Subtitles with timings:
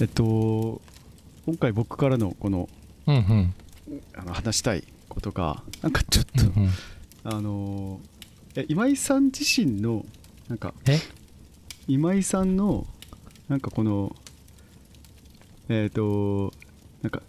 [0.00, 0.80] えっと
[1.46, 2.68] 今回僕からのこの
[3.06, 3.54] うんうん。
[4.14, 6.70] あの話したいことがなんかちょっと、うんうん。
[7.24, 8.00] あの
[8.54, 10.04] え今井さん自身の
[10.48, 10.98] なんかえ？
[11.86, 12.86] 今井さんの
[13.48, 14.14] なんかこの
[15.70, 16.52] えっ、と
[17.02, 17.22] なんか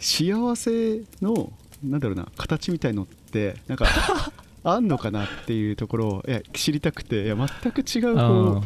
[0.00, 1.52] 幸せの
[1.82, 3.86] なんだろうな形みたいのってなんか
[4.64, 8.62] あんのかなっていうところをいや知りたくていや全く違うこ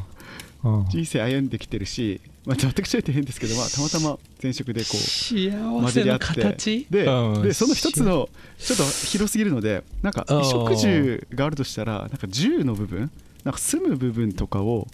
[0.87, 7.43] う人生歩んできてるし、まあ、全く違って変ですけど、まあ、たまたま前職でこう幸混ぜり合って形で,、うん。
[7.43, 13.11] でその一つのちょっと広すぎるのでなんか衣食住があるとしたらなんか住の部分
[13.45, 14.89] なんか住む部分とかを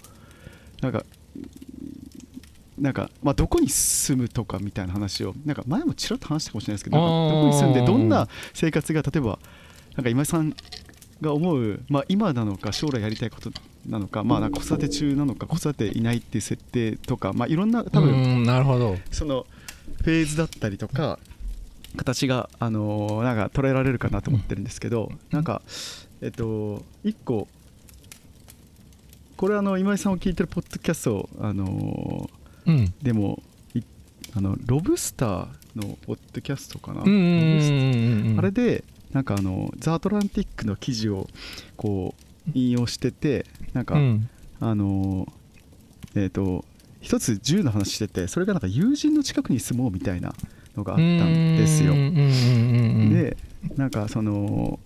[0.81, 1.05] なんか
[2.77, 9.39] なんか、まあ、どこに住むとかみたいな話をなんか前もちらっと話したかもしれないですけどなんかあーどこに住んでどんな生活が例えば
[9.95, 10.53] なんか今井さん
[11.21, 13.51] が思う、まあ、今なのか将来やりたいこと
[13.87, 18.97] なのか,、まあ、なんか子育て中なのか子育ていないっていう設定とか、まあ、いろんな多分うんなるほど。
[19.11, 19.45] その
[20.01, 21.19] フェーズだったりとか
[21.95, 25.61] 形が、あのーなんか捉えられるかなと思ってるんですけど、なんか
[26.21, 27.47] えっと一個
[29.37, 32.29] これあの今井さんを聞いてるポッドキャスト、あの
[32.65, 32.75] うん。
[32.75, 33.41] ーでも
[33.73, 33.81] い
[34.33, 38.83] あのロブスターのポッドキャストかな、あれで
[39.15, 41.27] なんかあのザ・アトランティックの記事を
[41.77, 42.13] こ
[42.49, 44.29] う引用しててなんか、うん。
[44.59, 46.65] あのーえっ、と
[46.99, 50.33] 一つ銃の話しててそれがなんか友人の近くに住もうみたいな
[50.75, 51.93] のがあったんですよ。
[51.93, 53.37] で
[53.77, 54.79] なんかその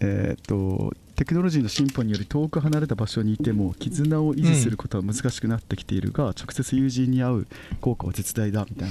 [0.00, 7.46] えっ、とテクノロジーの進歩により遠く離れた場所にいても絆を維持することは難しくなってきているが、直接友人に会う
[7.80, 8.88] 効果は絶大だみたい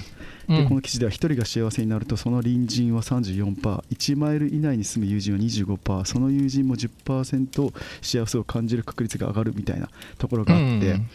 [0.49, 11.07] なでこの記事では1人が幸せになるとその隣人は 34%1 マイル以内に住む友人は25%その友人も10%幸せを感じる確率が上がるみたいなところがあって、うん。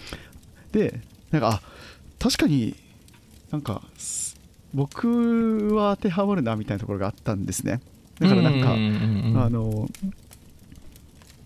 [0.73, 0.99] で
[1.31, 1.63] なんかあ
[2.19, 2.75] 確かに
[3.51, 4.41] なんかす
[4.73, 7.83] 僕は当てはまるなみたいなところがあったんですね。
[8.19, 9.43] だからなんか、ううんうん。
[9.43, 9.89] あの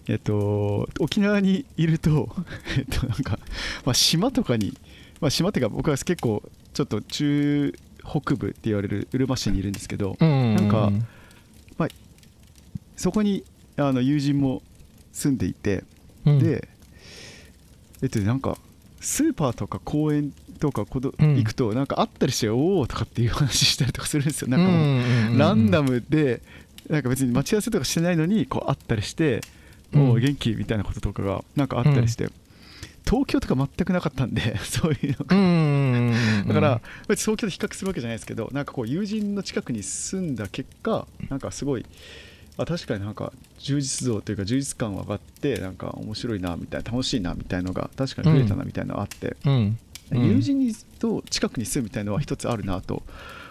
[0.09, 2.35] えっと沖縄にいると
[2.79, 3.39] えっとなんか、
[3.85, 4.77] まあ、島とかに、
[5.21, 7.75] まあ、島っていうか僕は結構ちょっと中
[8.05, 10.93] 北部って言われるうるま市にいるんですけど、うんなんか
[12.97, 13.45] そこに
[13.77, 14.63] あの友人も
[15.13, 15.85] 住んでいて、
[16.25, 16.39] うん。
[16.39, 16.69] で
[18.03, 18.59] えっとなんか
[19.01, 21.37] スーパーとか公園とかこどうん。
[21.37, 24.49] 行くとなんかあったりして、おおとかっていう話したりとかするんですよ。
[24.49, 26.43] なんかランダムで
[26.89, 29.43] なんか別に待ち合わせとかしてないのにこう会ったりして
[29.93, 30.11] 「うん。
[30.11, 32.29] おう元気?」みたいなこととかがなんかあったりして、
[33.05, 41.87] 東京とか全くなかったんで そういうのが、うんうんうんうんだから東京と比較するわけじゃないですけどなんかこう友人の近くに住んだ結果なんかすごい
[42.59, 49.79] あ確かになんか充実度というか充実感は上がってなんか面白いなみたいな楽しいなみたいのが確かに増えたなみたいなのがあって、うん。
[50.13, 50.27] うん。
[50.29, 53.03] 友人にと近くに住むみたいのは一つあるなと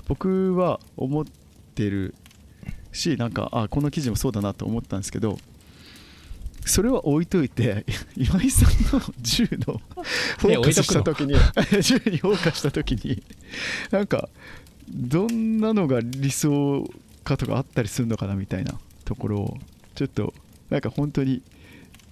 [0.08, 1.26] 僕は思っ
[1.76, 2.16] てる
[2.92, 5.38] しなんかあこの記事もそうだなと思ったんですけど
[6.66, 7.86] それは置いといて
[8.18, 9.82] 今井さんの銃の
[10.40, 11.36] フォーカスした時に
[11.82, 13.24] 銃にフォーカスした時に
[13.92, 14.30] なんか
[14.90, 16.90] どんなのが理想
[17.24, 18.74] かとかあったりするのかなみたいな
[19.04, 19.58] ところを
[19.94, 20.34] ちょっと
[20.70, 21.42] なんか本当に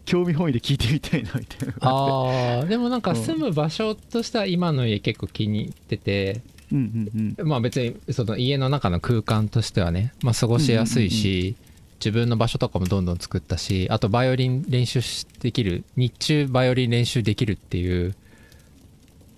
[0.06, 3.18] 興味本位で聞いてみたいなみたいなあでもなんかうん。
[3.18, 6.42] 住む場所としては今の家結構気に入ってて。
[6.72, 7.48] うんうんうん。
[7.48, 11.56] まあ別にその家の中の空間としてはね、まあ、過ごしやすいし、
[12.04, 18.14] 自分の場所とかもどんどん作ったしあとバイオリン練習しできる日中バイオリン練習できるっていう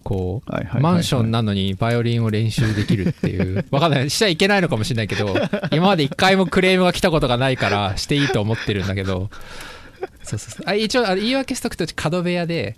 [0.03, 4.09] こう、マンションなのにバイオリンを練習できるっていう わかんない。
[4.11, 5.35] しちゃいけないのかもしれないけど
[5.71, 9.31] 今まで一回もクレームが来たことがないからしていいと思ってるんだけど。
[10.21, 10.63] そうそうそう。
[10.67, 12.75] あ一応あ言い訳しとくと角部屋で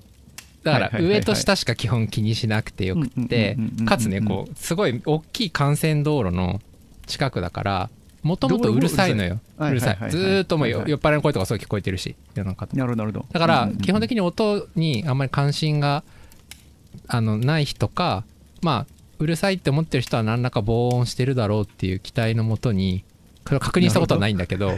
[0.63, 6.61] だから上と下しか基本気にしなくてよくってかつねこうすごい大きい幹線道路の
[7.07, 7.89] 近くだから
[8.23, 8.71] もともと？
[8.71, 9.39] うるさいのよ。
[9.57, 10.11] うるさい。
[10.11, 13.25] ずーっともう酔っ払いの声とかそう聞こえてるし夜中となるほどなるほど。
[13.31, 16.03] だから基本的に音にあんまり関心が
[17.07, 18.23] あのない人か
[18.61, 23.03] まあうるさいって思ってる人は何らか防音してるだろうっていう期待のもとに
[23.45, 24.73] これを確認したことはないんだけど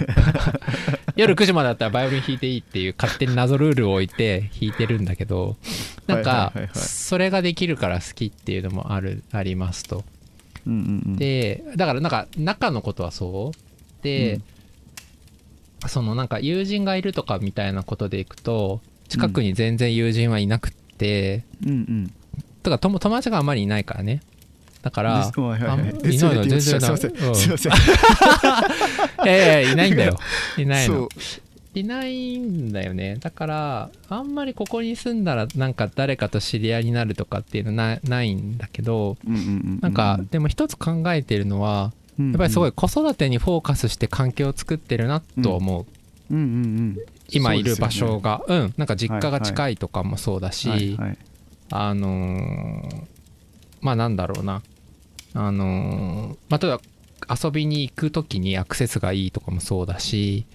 [1.15, 5.57] 夜9時までだったらバイオリン弾いていいっていう勝手に謎ルールを置いて弾いてるんだけど
[6.07, 10.03] なんかそれができるから好きっていうのもあるありますと
[10.65, 11.15] うんうんうん。
[11.15, 14.03] でだからなんか中のことはそう。
[14.03, 14.39] で、
[15.87, 22.13] そのなんか友人がいるとかみたいなことでいくと近くに全然友人はいなくって、うんうん。
[22.63, 24.21] とか友友達があまりいないからね。
[24.81, 25.79] だからいはいはい。
[25.79, 27.11] あですよねいないの全然すいません。
[27.11, 27.73] ういません。
[29.27, 30.17] いやいないんだよ。
[30.57, 31.09] いないの
[31.75, 33.17] いないんだよね。
[33.19, 39.43] だからあんまりここに住んだらなんか誰かと知り合いになるとかっていうのなないんだけどうんうんう
[39.75, 45.85] んなんかでも一つ考えてるのはやっぱりすごい子育てにフォーカスして環境を作ってるなと思う、
[46.31, 46.45] うんうんう
[46.81, 46.97] ん
[47.31, 48.41] 今いる場所が。
[48.47, 48.73] がう,、ん。
[48.77, 51.17] なんか実家が近いとかもそうだし、はいはい。
[51.71, 53.03] あのー
[53.81, 54.61] まあなんだろうな。
[55.33, 56.81] あのーまあ例えば
[57.41, 60.45] 遊びに行く時にアクセスがいいとかもそうだし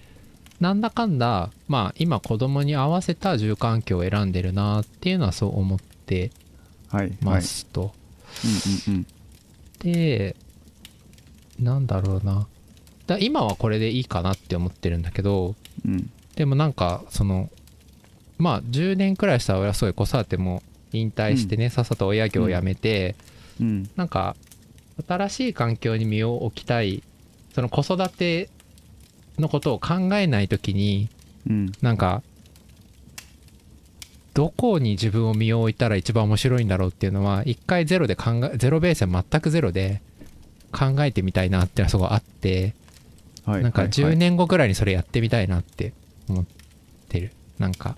[0.59, 6.31] なんだかんだまあ今子供に合わせた住環境を選んでるなっていうのはそう思って
[7.21, 7.93] ますと、
[8.87, 9.07] うんうん
[9.79, 10.35] で
[11.59, 12.47] なんだろうな。
[13.07, 15.55] だ今はこれでいいかなって思ってるんだけど
[15.85, 15.93] うん。
[15.93, 17.49] うんでもなんかその
[18.37, 20.61] まあ10年くらいしたら俺はすごい子育ても
[20.91, 23.15] 引退してね、さっさと親業を辞めて、
[23.59, 23.89] うん。
[23.95, 24.35] なんか
[25.07, 27.03] 新しい環境に身を置きたい
[27.53, 28.49] その子育て
[29.39, 31.09] のことを考えない時に
[31.49, 31.71] うん。
[31.81, 32.23] なんか
[34.33, 40.01] どこに自分を身を置いたら一番面白いんだろうっていうのは一回ゼロで考えゼロベースは全くゼロで
[40.71, 42.75] 考えてみたいなっていうのはすごいあって
[43.45, 45.93] はいなんかはい10年後ぐらいにそれやってみたいなって
[46.27, 46.45] 思っ
[47.09, 47.31] てる。
[47.59, 47.95] なんか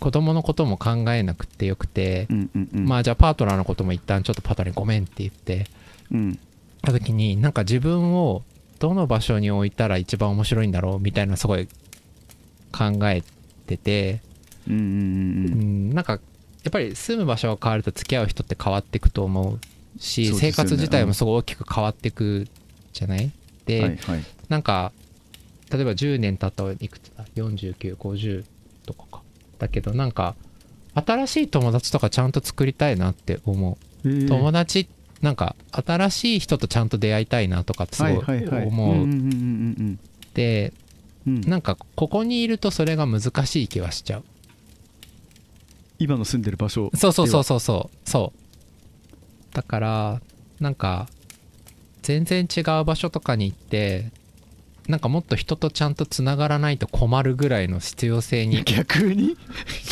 [0.00, 2.88] 子供のことも考えなくてよくてうんうんうん。
[2.88, 5.66] まあじゃあパートナーのことも一旦ちょっとパートナーにごめんって言って
[6.10, 6.38] うん。
[6.82, 8.42] た時になんか自分を
[8.78, 11.66] どの場所に置いたら一番面白いんだろうみたいなすごい
[12.72, 13.22] 考え
[13.66, 14.20] てて。
[14.68, 19.58] うんなんかやっぱり住む場所が変わると付き合う人って変わっていくと思う
[19.98, 22.46] し生活自体もすごい大きく変わっていく
[22.92, 23.30] じゃない？
[23.64, 23.98] で、
[24.50, 24.92] なんか
[25.72, 28.44] 例えば10年経ったらいくつだ？4950
[28.84, 29.22] とかか。
[29.58, 30.34] だけどなんか
[30.94, 34.08] 新しい友達とかちゃんと作りたいなって思う。
[34.08, 34.28] えー。
[34.28, 34.88] 友達
[35.22, 39.06] なんか新しい人とちゃんと出会いたいなとかってすごい思う。
[40.34, 40.72] で
[41.26, 44.24] なんかここにいるとそれが難しい気はしちゃう。
[45.98, 46.90] 今の住んでる場所。
[46.94, 47.96] そうそうそうそうそう。
[48.08, 49.54] そう。
[49.54, 50.20] だから
[50.60, 51.08] なんか
[52.02, 54.12] 全然違う場所とかに行って
[54.88, 58.62] なんかもっと人とちゃんとつながらないと困るぐらいの必要性に。
[58.64, 59.36] 逆に？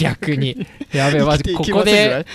[0.00, 0.66] 逆に。
[0.92, 2.26] やべえマジここで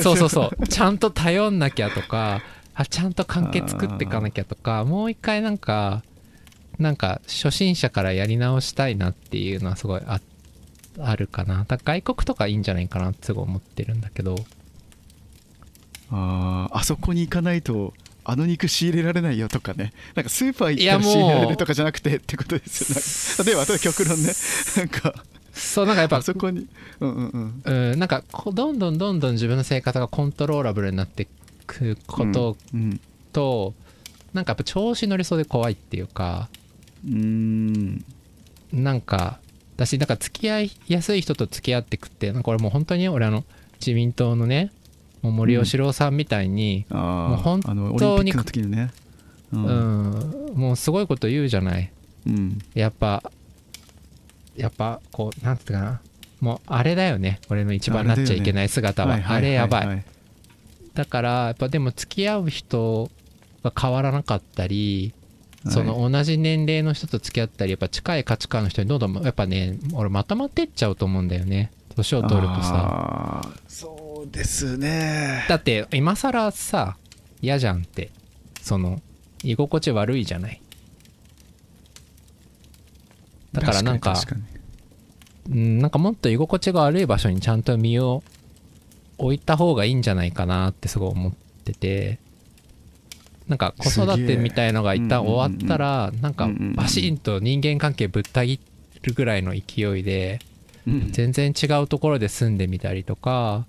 [0.00, 0.16] そう。
[0.16, 2.40] そうそうちゃんと頼んなきゃとか
[2.74, 6.02] あちゃんと関係作っていかなきゃとかもう一回なんか
[6.78, 10.20] なんか初心者からやり直したいなっていうのはすごいあ
[11.00, 11.64] あるかな。
[11.66, 14.36] だ外国とかいいんじゃないかなってすごい思ってるんだけど。
[16.10, 17.92] あーあそこに行かないと
[18.24, 19.92] あの肉仕入れられないよとかね。
[20.14, 23.52] なんかスーパー行ったら仕入れられるとかじゃなくてってことですよね。
[23.52, 24.32] 例えば極論ね。
[24.76, 25.14] なんか。
[25.52, 26.66] そうなんかやっぱあそこに。
[27.00, 27.92] うんうんうん。
[27.92, 31.28] うんなんかこうどんどんどんどん自分の生活がコントローラブルになって
[31.66, 33.00] くことうん
[33.32, 33.74] と、
[34.32, 36.48] なんかやっぱ調子乗りそうで怖いっていうか
[37.06, 38.04] うーん。
[38.72, 39.38] なんか
[39.76, 43.44] だしなんか付き合いやすい人と付き合ってくってなんかこれもう本当に俺あの
[43.80, 44.72] 自民党のね
[45.24, 48.30] もう森喜朗さんみたいに、あもう本当に
[48.68, 48.90] ね。
[49.54, 50.52] ううん。
[50.52, 51.90] んもうすごいこと言うじゃない。
[52.26, 52.58] うん。
[52.74, 53.22] やっぱ
[54.54, 56.00] やっぱこうなんていうかな。
[56.40, 57.40] もうあれだよね。
[57.48, 59.18] 俺の一番なっちゃいけない姿は。
[59.26, 60.04] あれやばい。
[60.92, 63.10] だからやっぱでも付き合う人
[63.62, 65.14] が変わらなかったり
[65.70, 71.72] その同じ年齢の人と付き合ったりやっぱ近い価値観の人にどんどんやっぱね俺まとまってっちゃうと思うんだよね。
[71.96, 73.42] 年を取るとさ
[74.24, 75.44] そうですね。
[75.48, 76.96] だって今更さ
[77.42, 78.10] 嫌じゃんって。
[78.62, 79.02] その
[79.42, 80.62] 居心地悪いじゃない。
[83.52, 84.16] だからなんか
[85.50, 88.22] うんなんかもっと居心地が悪い場所にちゃんと身を
[89.18, 91.32] 置いた方がいいんじゃないかなってすごい思っ
[91.64, 92.18] てて。
[93.46, 98.58] なんか子育てみたいのが一旦終わったらなんかバシンと人間関係ぶった切
[99.02, 100.38] るぐらいの勢いで
[100.86, 101.12] うん。
[101.12, 103.66] 全然違うところで住んでみたりとか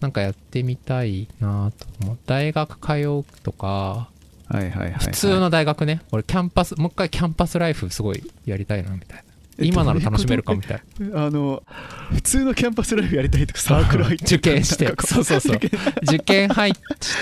[0.00, 2.18] なんかやってみたいなと思う。
[2.26, 4.10] 大学通うとか
[4.48, 4.98] はいはいはいはい。
[5.00, 6.00] 普通の大学ね。
[6.10, 9.22] 俺キャンパスもう一回キャンパスライフすごいやりたいなみたいな。
[9.60, 10.82] え今なら楽しめるかどみたい
[11.14, 11.64] あの
[12.12, 14.86] 普通のキャンパスライフやりたいとかサークル入って受験して。
[15.04, 15.56] そうそうそう。
[16.02, 16.72] 受験入っ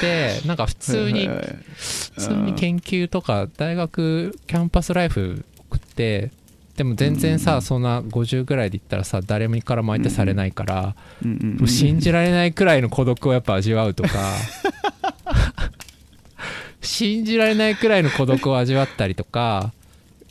[0.00, 6.30] てなんか普通に普通に研究とか大学キャンパスライフ送って
[6.76, 14.10] でも全然さ、うんそんな50ぐらいで言ったらさ誰にからも相手されないから、もう信じられないくらいの孤独をやっぱ味わうとか。
[16.82, 19.72] 信じられないくらいの孤独を味わったりとか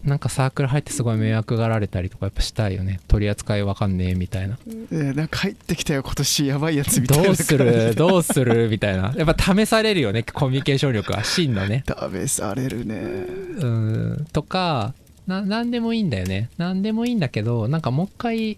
[0.05, 2.99] なんかサークル入ってすごい迷惑がられたりとかやっぱしたいよね。
[3.07, 4.59] 取り扱いわかんねえみたいな。
[4.67, 7.23] えーなんか入ってきたよ今年やばいやつみたいな。
[7.25, 7.95] どうする？
[7.95, 8.69] どうする？
[8.69, 9.13] みたいな。
[9.17, 11.23] やっぱ試されるよねコミュニケーション力は。
[11.23, 11.83] 真のね。
[12.23, 12.93] 試されるね。
[12.95, 14.27] うん。
[14.31, 14.93] とか
[15.27, 16.49] な何でもいいんだよね。
[16.57, 18.57] 何でもいいんだけどなんかもう一回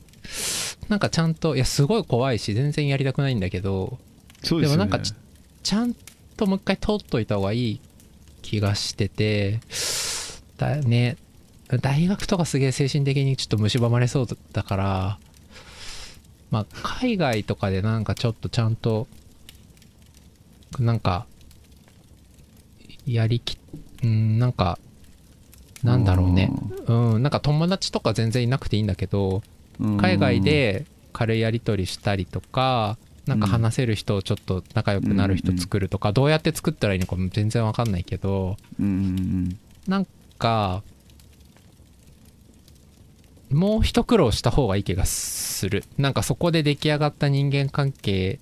[0.89, 3.97] なんかちゃんといやすごい怖いし全然やりたくないんだけど
[4.43, 4.71] そうでね。
[4.71, 5.13] でもなんかち
[5.63, 5.95] ちゃん
[6.35, 7.81] ともう一回通っといた方がいい
[8.41, 9.59] 気がしてて
[10.57, 11.17] だね。
[11.81, 15.19] 大学とかすげえ精神的にちょっと蝕まれそうだから
[16.49, 19.07] まあ海外とかでなんかちょっとちゃんと
[20.79, 21.25] なんか
[23.05, 23.57] やりき
[24.03, 24.79] うんなんか
[25.87, 26.51] なんだろうね。
[26.87, 27.23] うん。
[27.23, 29.41] なんか友達とか全然いなくていいんだけど
[29.79, 29.97] うん。
[29.97, 40.83] 海外で軽いやり取りしたりとかなんか話せる人をちょっと仲良くなる人作るとかどうやって作ったらいいのかも全然わかんないけどなんか
[43.49, 45.83] もう一苦労した方がいい気がする。
[45.97, 48.39] なんかそこで出来上がった人間関係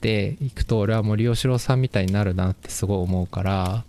[0.00, 3.84] でいくと俺は森喜朗さんみたいになるなってすごい思うから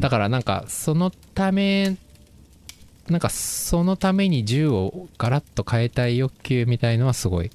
[0.00, 1.96] だからなんかそのため
[3.08, 7.50] なんかそのために銃をガラッと変えたい欲求みたいのはすごい。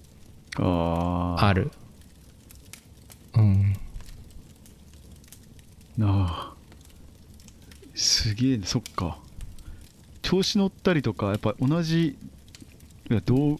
[0.59, 1.71] ある。
[3.35, 3.75] うん。
[6.01, 6.53] ああ。
[7.95, 9.17] すげえなそっか。
[10.21, 12.17] 調子乗ったりとかやっぱ同じ
[13.09, 13.59] いや同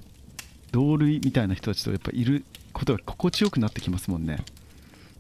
[0.72, 4.44] 同類みたいな人たちとやっぱいることが心地よくなってきますもんね。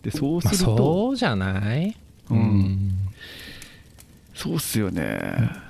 [0.03, 1.95] でそうすまあると、そうじゃない？
[2.29, 2.91] うん。
[4.33, 5.67] そうっすよね。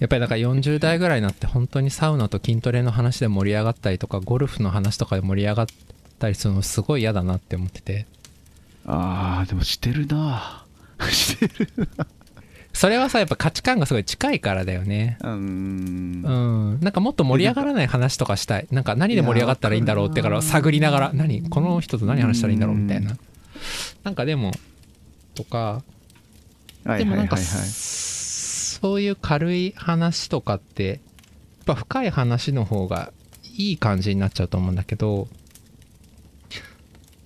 [0.00, 5.66] やっぱりなんか40代ぐらいになって本当にサウナと筋トレの話で盛り上がったりとかゴルフの話とかで盛り上がっ
[6.18, 8.06] たりするのすごい嫌だなって思ってて。
[8.86, 10.66] ああでもしてるな。
[11.10, 11.88] してる
[12.74, 15.16] それはさやっぱ価値観がすごい近いからだよね。
[15.20, 15.32] うーん。
[15.32, 16.80] うん。
[16.80, 18.66] なんかもっと盛り上がらない話とかしたい。
[18.72, 21.48] なんか何で盛り上がったらいいんだろうってから探りながら何？
[21.48, 23.16] この人と何話したらいいんだろうみたいな。
[24.02, 24.52] なんかでも
[25.34, 25.82] とか
[26.84, 30.98] はいでもなんか、そういう軽い話とかってやっ
[31.64, 33.12] ぱ深い話の方が
[33.56, 35.28] いい感じになっちゃうと思うんだけど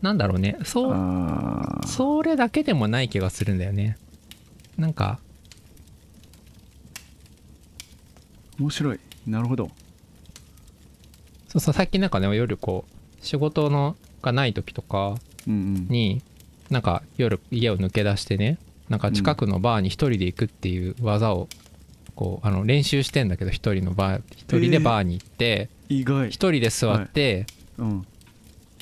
[0.02, 0.58] なんだろうね。
[0.64, 3.96] そうそれだけでもない気がするんだよね。
[4.76, 5.18] なんか
[8.58, 9.00] 面白い。
[9.26, 9.70] なるほど。
[11.48, 15.86] そうそう最近なんかね夜こう仕事のがない時とかうんうん。
[15.88, 16.22] に
[16.70, 21.48] なんか夜家を抜け出してねなんか近くのバーに一人で行くっていう技を
[22.14, 26.28] こうあの練習してんだけど一人のバー一人でバーに行って意外。
[26.28, 27.46] 一人で座って
[27.78, 28.06] うん。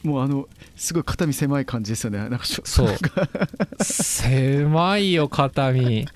[0.02, 2.18] もうあのすごい肩身狭い感じですよね。
[2.18, 2.88] なんかそう。
[3.83, 6.06] 狭いよ肩身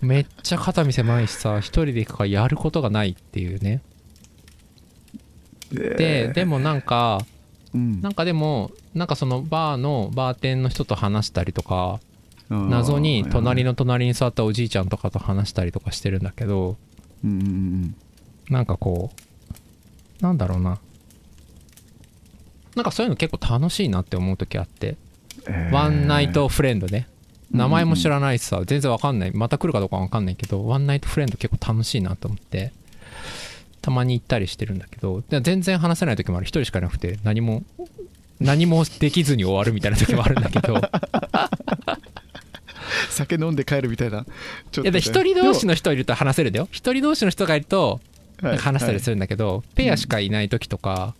[0.00, 3.82] めっちゃ肩身狭いしさ一人で行くからやることがないっていうね。
[5.72, 7.20] ででもなんか
[7.74, 8.00] うん。
[8.00, 12.00] なんかでもなんかそのバーのバーテンの人と話したりとか
[12.48, 16.76] 謎に隣のの隣に座ったおじいちゃんとかと話したりとかしてるんだけど
[17.22, 17.94] うんうんうん
[18.48, 20.80] なんかこうなんだろうな。
[22.76, 24.96] なんかそういうの結構楽しいなって思う時あって。
[25.46, 25.72] えー。
[25.72, 27.08] ワンナイトフレンドね。
[27.14, 27.19] うん
[27.50, 29.32] 名前も知らないしさ全然わかんない。
[29.32, 32.72] また来るかどうかわかんないけどワンナイトフレンド結構楽しいなと思って
[33.82, 36.46] たまに行ったりしてるんだけどで全然話せない時もある。
[36.46, 37.64] 一人しかいなくて何も
[38.40, 40.76] 何もできずに終わるみたいな時もあるんだけど。
[40.76, 40.80] い
[43.10, 44.24] 酒飲んで帰るみたいな。
[44.24, 44.30] ちょっ
[44.72, 44.86] とね。
[44.86, 46.68] やで一人同士の人いると話せるんだよ。
[46.70, 48.00] 一人同士の人がいると
[48.58, 51.14] 話したりするんだけど、ペアしかいない時とか、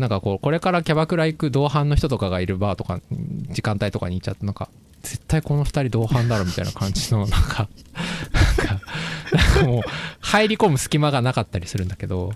[0.00, 3.00] なんかこうこれからキャバクラ行く同伴の人とかがいるバーとか
[3.50, 4.68] 時間帯とかに行っちゃってなんか
[5.02, 7.68] 絶対この2人同伴だろみたいな感じのなんか
[9.32, 9.82] なんかもう
[10.20, 12.32] 入り込む隙間がなかったりするんだけど、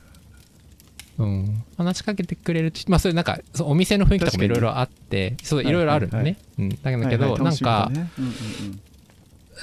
[1.19, 7.33] うん、話しかけてくれるまあそれなんかお店の雰囲気とかもいろいろあってそういろいろあるんだね、うん、だけど、はい。
[7.33, 8.81] はいなんか、うんうんうん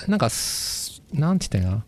[0.07, 1.83] なんかすなんて言ったらな。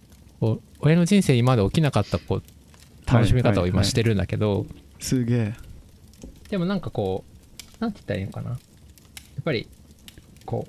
[0.82, 4.66] 俺の人生に今まで起きなかったこう楽しみ方を今してるんだけど、
[5.00, 5.54] すげえ
[6.54, 7.24] でもなんかこ
[7.80, 8.52] うなんて言ったらいいのかな。
[8.52, 8.60] やっ
[9.44, 9.68] ぱり
[10.46, 10.68] こ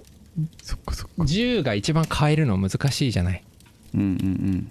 [0.62, 1.26] そっかそっうか。
[1.26, 3.44] 銃が一番変えるの難しいじゃない。
[3.92, 4.70] うんうんうん。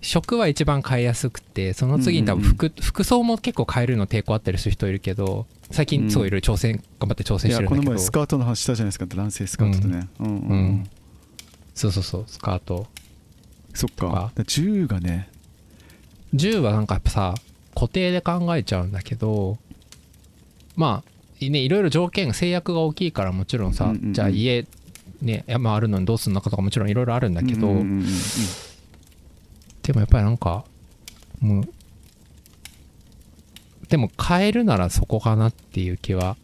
[0.00, 7.90] 食は一番変えやすくてその次に多分服,、服装も結構変えるの抵抗あったりする人いるけど最近すごいいろいろ挑戦、頑張って挑戦いやこのしてるんだけど。
[7.92, 10.08] 前スカートの話したじゃないですか男性スカートとね。
[10.20, 10.26] うん。
[10.26, 10.90] うんううんん。
[11.74, 12.24] そうそうそう。
[12.26, 12.86] スカート。
[13.74, 14.32] そっか。
[14.34, 14.44] とか。
[14.46, 15.28] 銃がね。
[16.32, 17.34] 銃はなんかやっぱさ
[17.74, 19.58] 固定で考えちゃうんだけど
[20.76, 24.12] まあねいろいろ条件制約が大きいからもちろんさ、うんうんうん。
[24.12, 24.66] じゃあ家
[25.22, 28.04] ね山あるのにどうすんのかとかもちろんいろいろあるんだけど、うんうんうんうん。
[29.82, 30.64] でもやっぱりなんか
[31.40, 31.68] もう
[33.88, 36.36] でも変えるならそこかなっていう気は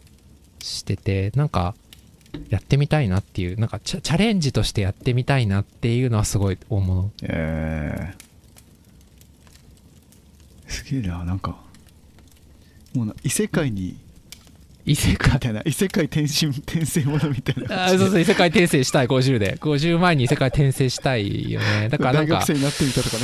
[0.60, 1.74] しててなんか
[2.48, 7.10] やってみたいなっていうなんかチャチャレンジとしてやってみたいなっていうのはすごい思う。
[7.22, 11.56] えー、すげえななんか
[12.94, 13.96] もうな異世界に
[14.86, 15.62] 異世界みたいな。
[15.64, 17.86] 異世界転身転生ものみたいな。
[17.86, 19.56] あーそうそう異世界転生したい50で。
[19.60, 21.88] 50前に異世界転生したいよね。
[21.92, 23.22] だからなん大学か生になってみたとかね、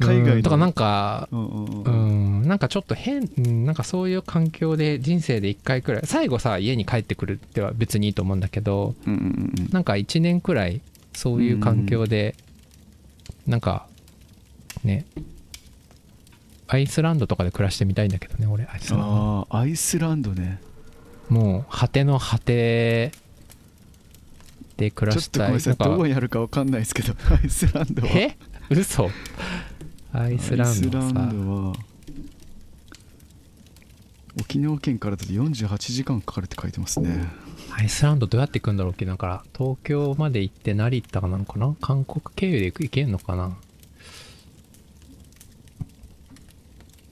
[0.00, 10.80] うん、海う外とかなんかうんうんううんんなんかちょっと変うんなんかそういう環境で人生で1回くらい最後さ家に帰ってくるっては別にいいと思うんだけどうんうんうんなんか1年くらい
[11.14, 12.34] そういう環境で
[13.46, 13.86] なんか
[14.84, 15.06] ね
[16.68, 18.64] アイスランドとかで暮らしてみたいんだけどね俺。
[18.64, 20.60] アイスランドああアイスランドね。
[21.28, 23.12] もう果ての果て
[24.76, 28.08] で暮らちょっとごめんしたいなさいどこにあるかわかんないですけどアイスランドは。
[28.14, 28.36] え？
[28.70, 29.10] 嘘。
[30.12, 31.74] アイスランドアイスラさンドは。
[34.38, 37.26] 沖縄県からだと48時間かかるって書いてますね。
[37.72, 39.42] アイスランドどうやって行くんだろう沖縄から。
[39.56, 41.74] 東京まで行って成田なのかな？
[41.80, 43.56] 韓国経由で行く行けんのかな？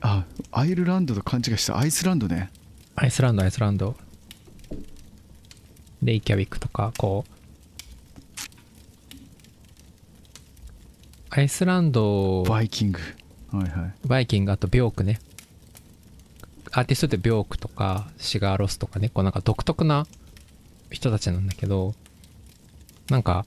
[0.07, 1.79] あアイルランドと勘違いした。
[1.79, 2.51] アイスランドね。
[2.95, 3.97] アイスランドアイスランド。
[6.03, 7.35] レイキャビックとかこう。
[11.31, 12.43] アイスランド。
[12.43, 13.01] バイキング。
[13.51, 13.95] はいはい。
[14.07, 15.21] バイキングあとビョークね。
[16.71, 19.09] アーティストでビョークとかシガーロスとかね。
[19.09, 20.07] こうなんか独特な
[20.91, 21.95] 人たちなんだけど
[23.09, 23.47] なんか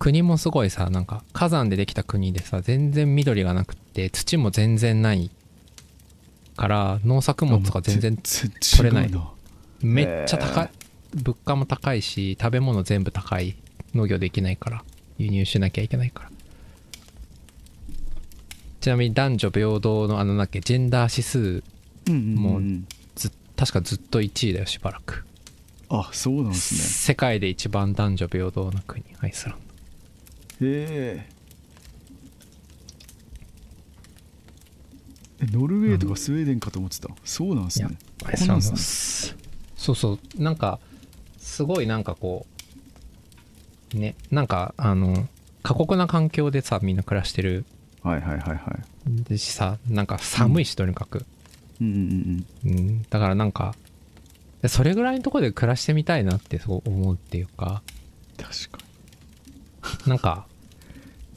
[0.00, 5.30] 国もすごいさなんか火山でできた国でさ全然緑がなくって土も全然ない
[6.58, 9.10] から農作物とか全然取取れない。
[9.10, 9.30] な
[9.80, 10.70] めっちゃ高いへ
[11.14, 13.54] 物価も高いし食べ物全部高い。
[13.94, 14.84] 農業できないから。
[15.18, 16.30] 輸入しなきゃいけないから。
[18.80, 21.62] ちなみに男女平等のあのなっけジェンダー指数
[22.12, 22.62] もう
[23.16, 25.24] ず確かずっと1位だよしばらく。
[25.88, 26.80] あそうなんですね。
[26.80, 29.58] 世界で一番男女平等な国アイスラン
[30.60, 30.66] ド。
[30.66, 31.37] へえ
[35.52, 37.88] ノルウェーとかスウェーデンかと思ってた、そうなんですね。
[38.24, 39.36] アイスランドここなんです。
[39.76, 40.42] そうそう。
[40.42, 40.78] なんか
[41.38, 42.46] すごいなんかこ
[43.94, 45.28] うねなんかあの
[45.62, 47.64] 過酷な環境でさみんな暮らしてる。
[48.02, 49.22] はいはいはいはい。
[49.24, 51.24] でしさなんか寒いしとにかく、
[51.80, 51.86] うん。
[51.86, 53.74] うんうんうん、だからなんか
[54.62, 57.82] でそれぐらいのところで暮らしてみたいなってそう思うっていうか。
[58.36, 58.78] 確か
[60.06, 60.46] なんか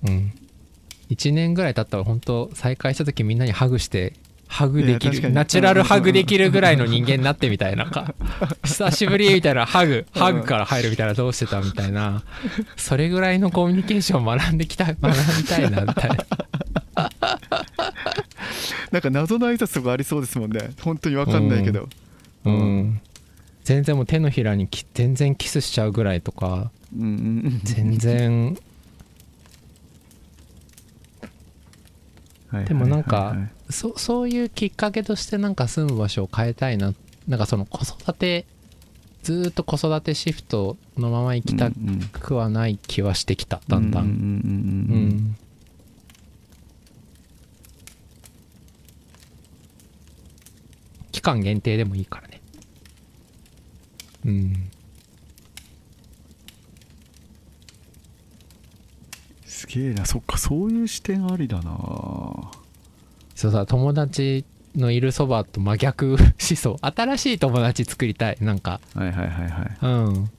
[0.06, 0.34] うん
[1.12, 4.14] 1年ぐらい経ったら本当再会した時みんなにハグして
[4.48, 7.86] ハグできるナチュラルハグできるぐらいの人間になってみたいな。
[7.90, 8.14] か
[8.66, 12.24] 久しぶりみたいなハグハグから入るみたいなどうしてたみたいな。
[12.76, 16.18] それぐらいのコミュニケーションを学んできた 学びたいなみたいな。
[18.92, 20.72] なんか謎の挨拶とかありそうですもんね。
[20.82, 21.88] 本当にわかんないけど。
[22.44, 23.00] うん。
[23.64, 26.72] 全然もう手のひらにき全然キスしちゃうぐらいとか。
[26.94, 27.12] うんうんう
[27.48, 27.62] ん。
[27.64, 28.58] 全然はい
[32.68, 33.36] でもなんか
[33.70, 36.94] そそういうきっかけとしてなんか住む場所を変えたいな。
[37.28, 38.46] なんかその子育て
[39.24, 41.70] ずーっと子育てシフトのまま行きた
[42.20, 43.62] くはない気はしてきた。
[43.68, 44.08] だんだうん。
[44.08, 45.38] うん。
[51.12, 52.42] 期間限定でもいいからね。
[54.26, 54.71] うん
[59.62, 60.06] すげえな。
[60.06, 62.52] そっかそういう視点ありだな。
[63.36, 64.46] そうさ友達
[64.76, 68.80] のいるそばと真逆しそう新しい友達作りたいなんか。
[68.94, 69.78] はいはいはいはい。
[69.82, 70.30] うん。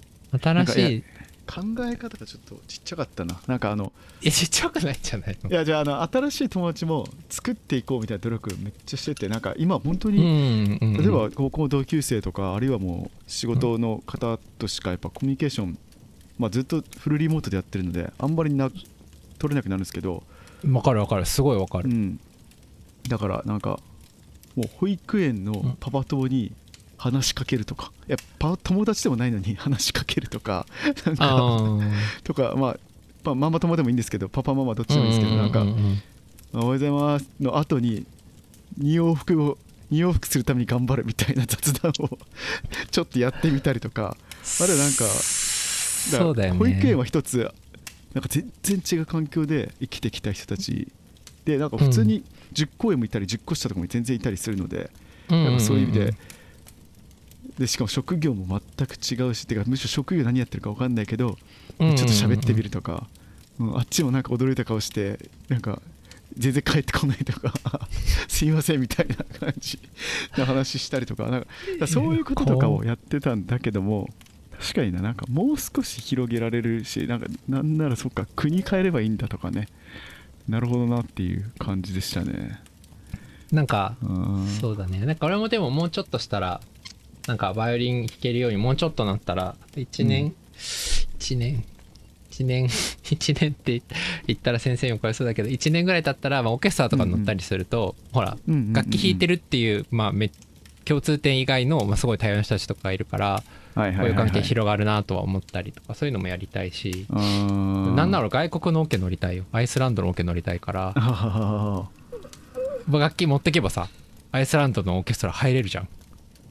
[0.41, 1.05] 新しい。
[1.45, 3.39] 考え方がちょっとちっちゃかったな。
[3.47, 5.51] なんかあのえちっちゃくないんじゃないの？
[5.51, 15.77] いやじゃああの新しい友達も作っていこうみたいな努力めっちゃしててなんか今本当うに、んうん例えば高校の同級生とかあるいはもう仕事の方としかやっぱコミュニケーション、
[16.39, 18.71] まあ、ずっとフルリモートでやってるのであんまりな
[19.42, 20.22] 取れなくなるんですけど、
[20.70, 21.26] わかるわかる。
[21.26, 21.90] すごいわかる。
[21.90, 22.20] うん、
[23.09, 23.81] だからなんか
[24.55, 26.52] もう保育園のパパ友に
[26.96, 27.90] 話しかけるとか。
[28.09, 30.66] いやパ友達でもないのに 話しかけるとか
[31.05, 31.81] なんか
[32.22, 32.76] とかまあ
[33.24, 35.74] まあママ友でもいいんですけどパパママどっちでもいいんですけどなんかうううん。
[36.55, 38.07] おはようございますの後に
[38.78, 39.59] 2往復を
[39.90, 42.18] 2往復するために頑張るみたいな雑談を
[42.90, 44.16] ちょっとやってみたりとか。
[44.61, 45.05] あれなんか
[46.59, 47.48] 保育園は一つ
[48.14, 50.88] なんか全然違う環境で生きてきた人たち
[51.44, 54.90] でなんか普通に10公園もいたり10個下とかも全然いたりするので、
[55.31, 55.44] うん。
[55.44, 56.14] なんかそういう意味で。
[57.59, 61.37] でしかも職業も全く違うしてかむしろ職業何やってるか分かんないけど
[61.79, 63.07] ちょっと喋ってみるとか、
[63.61, 65.83] うん、あっちもなんか驚いた顔してなんか
[66.38, 67.53] 全然帰ってこないとか
[68.27, 69.79] すいませんみたいな感じ
[70.38, 71.46] の話したりとかなん
[71.79, 74.09] かそういうこととかをやってたんだけども
[74.62, 79.66] 確かにななんかもう少し広げられるしなんかなんならそっか国変えればいいんだとかね。
[80.48, 82.61] なるほどなっていう感じでしたね。
[83.51, 84.46] なんかうん。
[84.46, 85.05] そうだね。
[85.05, 86.61] なんか俺もでももうちょっとしたら
[87.27, 90.33] なんかバイオリン弾けるようにもうちょっとなったら1年、う
[91.18, 91.64] 1年
[92.31, 92.66] 1年
[93.03, 93.83] 1年って
[94.29, 98.72] 言ったら先生に怒られそうだけど1年ぐらい経ったら、まあ、オーケストラとかに乗ったりすると、ほらうんうんうんうん。
[98.72, 100.31] 楽器弾いてるっていう、まあ、め
[100.85, 103.42] 共通点以外の、まあ、すごい多様な人たちとかがいるから
[103.75, 107.07] こういう関係はい、広がるなとは思ったりとかそういうのもやりたいし。
[107.11, 109.45] なんなら外国のオケ乗りたいよ。
[109.53, 110.93] アイスランドのオケ乗りたいから。
[110.97, 111.89] あ
[112.89, 113.89] 楽器持ってけばさ
[114.33, 115.89] アイスランドのオーケストラ入れるじゃん。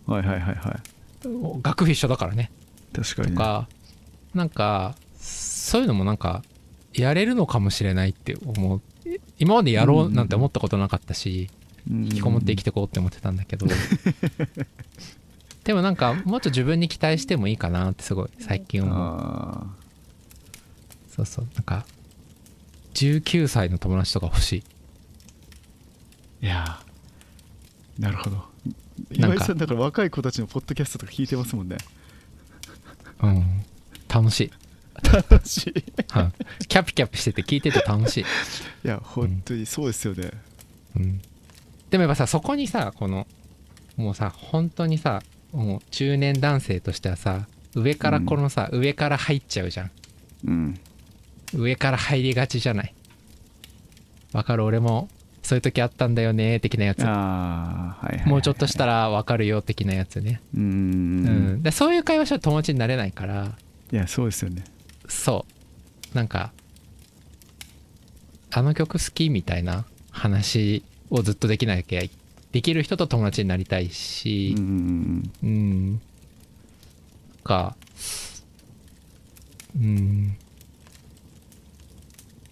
[0.08, 1.64] ーはいはいはいはい。
[1.64, 2.52] 楽譜一緒だからね。
[2.94, 3.34] 確かにね。
[3.34, 3.68] とか
[4.34, 6.44] なんかそういうのもなんか
[6.94, 8.82] やれるのかもしれないって思う。
[9.40, 11.50] 今までやろうなんて思ったことなかったし
[11.90, 13.66] 引引きこもって生きてこうって思ってたんだけど
[15.64, 18.96] でもなんかもっと自分に期待してもいいかなってすごい最近思う。
[18.98, 19.68] あ
[21.10, 21.48] そうそう。
[21.56, 21.86] なんか
[22.94, 24.64] 19歳の友達とか欲しい。
[26.42, 28.02] ーいやー。
[28.02, 28.36] なるほど。
[28.36, 28.48] なんか。
[29.12, 31.78] 今井さんだから若い子たちのポッドキャストとか聞いてますもんね。
[33.22, 33.62] うん。
[34.14, 34.52] 楽しい、
[35.02, 35.70] 楽しい。
[35.70, 35.74] い。
[35.74, 36.34] うん
[36.68, 38.26] キャピキャピしてて聞いてて楽しい、
[38.88, 40.32] や本当にそうですよね、
[40.96, 41.22] うん、
[41.90, 43.28] でもやっぱさそこにさこの
[43.98, 45.22] もうさ本当にさ
[45.54, 49.92] もう中年男性としてはさ上からこのさ、上から入っちゃうじゃん。
[50.46, 50.80] うん。
[51.54, 52.94] 上から入りがちじゃない？
[54.34, 54.64] わかる？
[54.64, 55.10] 俺も
[55.44, 57.00] そういう時あったんだよね的なやつ。
[57.00, 60.64] はいはいはいもうちょっとしたらわかるよ的なやつね、うーん。
[60.64, 60.68] う
[61.58, 61.64] ん。
[61.64, 63.52] でそういう会話したら友達になれないから。
[63.92, 64.64] いやそうですよね。
[65.08, 65.46] そ
[66.14, 66.16] う。
[66.16, 66.52] なんか
[68.52, 72.02] あの曲好きみたいな話をずっとできなきゃ
[72.52, 75.32] できる人と友達になりたいしうん。
[75.44, 76.02] うん
[77.44, 77.76] か
[79.76, 80.38] うん。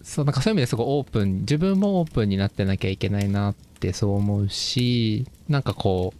[0.02, 6.14] そうなんかそういう意味ですごいオープン自分もオープンになってなきゃいけないなってそう思うしなんかこ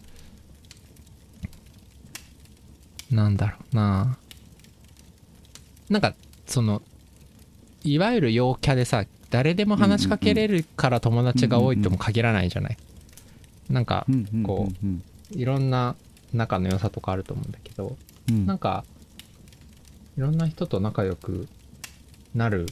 [3.11, 4.17] うなんだろうな。
[5.89, 6.15] なんか
[6.47, 6.81] その
[7.83, 12.77] いわゆる陽キャでさ誰でも話しかけれるから友達が多いとも限らないじゃない。
[12.77, 12.90] なんうんうん
[14.43, 15.95] こうんうんいろんな
[16.33, 17.95] 仲の良さとかあると思うんだけど
[18.29, 18.45] うん。
[18.45, 18.83] なんか
[20.17, 21.47] いろんな人と仲良く
[22.35, 22.67] なる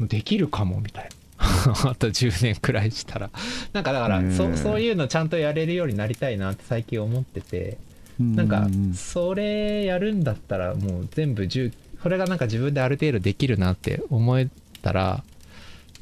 [0.00, 1.10] できるかもみたいな。
[1.90, 3.30] あと10年くらいしたら。
[3.72, 7.78] なんかだからそそういうのちゃんとやれるようになりたいなって最近思ってて
[8.18, 14.48] なんかうそれやるんだったらもう全部10それがなんか自分である程度できるなって思え
[14.82, 15.24] たら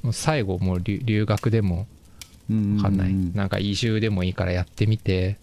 [0.02, 1.86] もう最後もう留留学でも
[2.48, 5.38] 分わかんない、なんか移住でもいいからやってみて。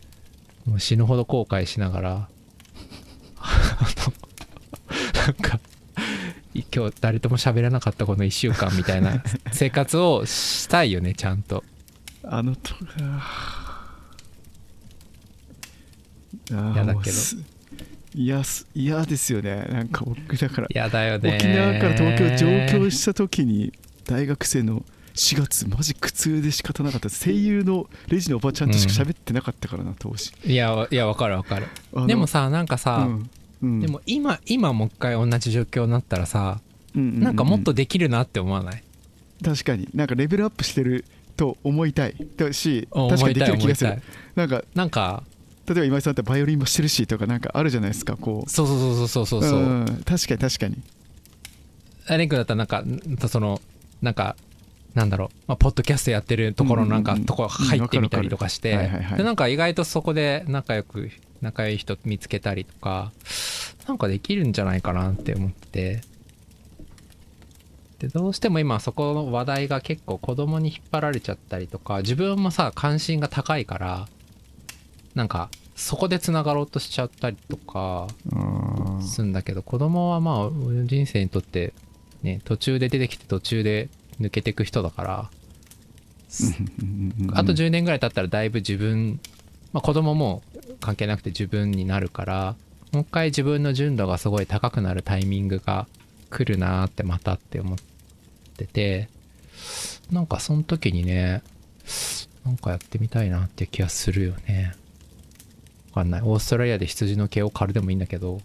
[0.65, 2.29] もう死ぬほど後悔しながら。
[3.37, 4.13] あ の
[5.25, 5.59] なんか
[6.73, 11.63] 今日誰とも喋らなかったこの1週間みたいな 生活をしたいよねちゃんと。
[12.23, 17.17] あのとあー嫌だけど。
[18.75, 19.67] 嫌ですよね。
[19.69, 20.67] なんか僕だから。
[20.69, 23.73] やだよね沖縄から東京上京した時に
[24.05, 27.09] 大学生の4月マジ苦痛で仕方なかった。
[27.09, 30.31] 声優のレジのおばちゃんとしか喋ってなかったからな当時。
[30.45, 31.67] いやいやわかるわかる。
[32.07, 33.29] でもさなんかさ、うん
[33.61, 33.79] うん。
[33.81, 36.59] でも今今もう一回同じ状況になったらさ、
[36.95, 38.83] うんうんうんなんかもっとできるなって思わない？
[39.43, 39.89] 確かに。
[39.93, 44.01] なんかレベルアップしてると思いたいだし思確かにできる気がする。
[44.35, 45.23] なんかなんか
[45.67, 48.49] 例えば今井さんってバイオリンもしてるしとかなんかあるじゃないですかこう。
[48.49, 50.77] そうそうそうそうそうそう、ん確かに確かに。
[52.07, 53.61] アレン君だったらなんかんその
[54.01, 54.35] なんか
[54.93, 58.89] なんだろう、まあ、ポッドキャストやってるところのなんかとこ入ってみたりとかして。
[59.17, 61.09] でなんか意外とそこで仲良く
[61.41, 63.11] 仲良い人見つけたりとか
[63.87, 66.01] なんかできるんじゃないかなって思って。
[67.99, 74.09] でどうしても今そこの話題が結構子供に引っ張られちゃったりとか自分もさ関心が高いから
[75.15, 80.49] なんかそこでつながろうとしちゃったりとかあするんだけど子供はまあ
[80.83, 81.73] 人生にとって
[82.23, 83.87] ね途中で出てきて途中で
[84.19, 85.29] 抜けていく人だから。
[87.33, 89.19] あと10年ぐらい経ったらだいぶ自分、
[89.71, 90.41] まあ、子供も
[90.79, 92.55] 関係なくて自分になるから
[92.91, 95.87] もう一回自分の純度がすごい高くなるタイミングが
[96.31, 97.77] 来るなーってまたって思っ
[98.57, 99.09] てて
[100.11, 101.43] なんかその時にね
[102.45, 104.73] なんかやってみたいなって気がするよね。
[105.93, 106.21] わかんない。
[106.21, 108.41] オーストラリアで羊の毛を刈るでもいいんだけど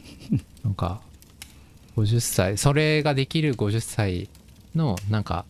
[0.62, 1.00] なんか
[1.96, 4.28] 50歳それができる50歳
[4.74, 5.44] のなんか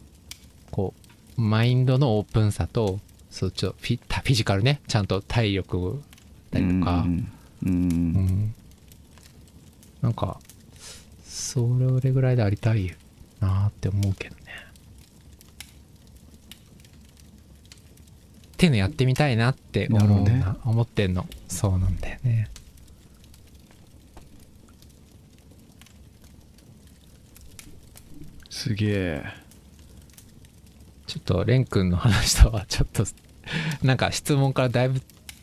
[0.70, 0.94] こ
[1.36, 6.02] うマインドのオープンさとそうちょフィフィジカルねちゃんと体力
[6.54, 7.28] たりとか、うん
[7.64, 8.54] うんうん。
[10.00, 10.38] なんか
[11.24, 11.68] そ
[12.02, 12.94] れぐらいでありたい
[13.40, 14.42] なって思うけどね。
[18.54, 20.30] っていうのやってみたいなって思うな。
[20.30, 20.44] ね。
[20.64, 21.26] 思ってんの。
[21.48, 22.48] そうなんだよね
[28.54, 29.24] すげえ。
[31.08, 33.04] ちょっとレン君の話とはちょっと
[33.82, 35.00] なんか質問からだいぶ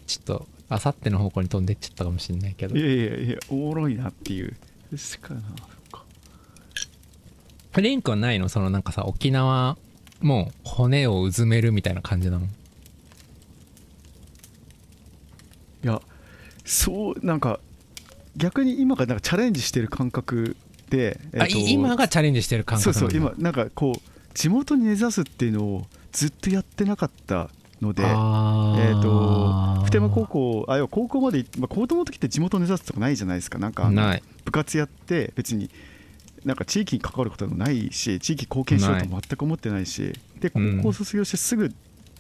[0.08, 2.76] ちょっとあさっての方向に飛んでっちゃったかもしれないけど。
[2.78, 4.56] いやいやいやおもろいなっていう。
[4.90, 5.42] ですかな
[7.82, 8.48] レン君はないの？
[8.48, 9.78] そのなんかさ沖縄
[10.22, 12.46] もう骨をうずめるみたいな感じなの？
[12.46, 12.50] い
[15.84, 16.02] や
[16.64, 17.60] そうなんか
[18.38, 20.56] 逆に今がなんかチャレンジしてる感覚
[20.92, 27.50] で、あい今がチャレンジしてる感覚そうそう今なんかこう地元に根ざすっていうのをずっとやってなかった
[27.82, 33.58] のでえー、と普天間高校あ高校まで行って、まあ、高校の時って地元を根ざすとかないじゃないですか。
[33.58, 33.90] なんか
[34.46, 35.72] 部活やって別に
[36.46, 40.84] なんか地域に関わることもないし地域貢献しようとも全く思ってないしで高うん。
[40.84, 41.72] 校卒業してすぐ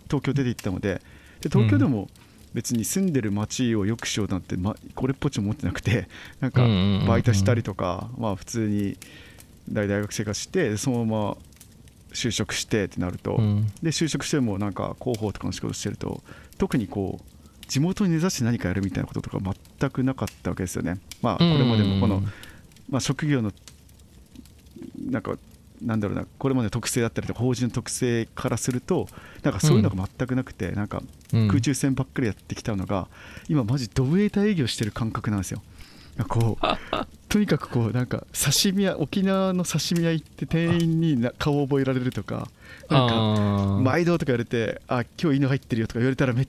[0.06, 1.02] 東京出て行ったので
[1.42, 2.08] で東京でも
[2.54, 6.08] 別に住んでる町を良くしようなんて、ま、これっぽっちも思ってなくて
[6.40, 6.68] なんか
[7.08, 8.98] バイトしたりとか、まあ、普通に
[9.70, 11.38] 大大学生活してそのまま
[12.14, 13.68] 就職してってなると、うん。
[13.82, 16.22] で就職してもなんか広報とかの仕事してると
[16.58, 19.40] 特にこう地元に根ざして何かやるみたいなこととか
[19.80, 21.00] 全くなかったわけですよね。
[21.22, 22.22] まあこれまでもこの、
[22.90, 23.54] まあ、職業の
[25.10, 25.38] なんか
[25.82, 29.08] なんだろうなこれまでの特性だったりとか法人の特性からすると
[29.44, 31.02] なんかそういうのが全くなくて、なんか
[31.34, 33.08] うん空中戦ばっかりやってきたのが、
[33.50, 35.62] 今マジドブエータ営業してる感覚なんですよ。
[36.28, 36.65] こう
[37.30, 42.50] とにかくこうなんか刺身屋沖縄の刺身屋行って店員にな顔を覚えられるとか
[42.89, 46.48] なんか毎度とか言われてあ今日犬入ってるよとか言われたらめっ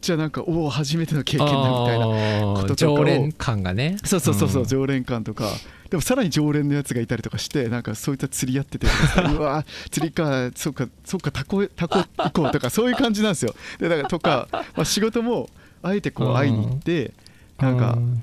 [0.00, 2.96] ちゃなんかおお初めての経験だみたいなこととかを。
[2.96, 3.98] 常連感がね。
[4.04, 4.66] そうそうそうそう、ん。
[4.66, 5.50] 常連感とか。
[5.90, 8.86] でもさらに常連のやつがいたりとかしてなんかそういった釣りやってて
[9.36, 13.54] うわ釣りかそうかそうかタコタコ行こうとかそういう感じなんですよ。
[13.78, 15.50] でだからとか、まあ、仕事も
[15.82, 17.12] あえてこう会いに行って
[17.58, 18.22] なんかうん。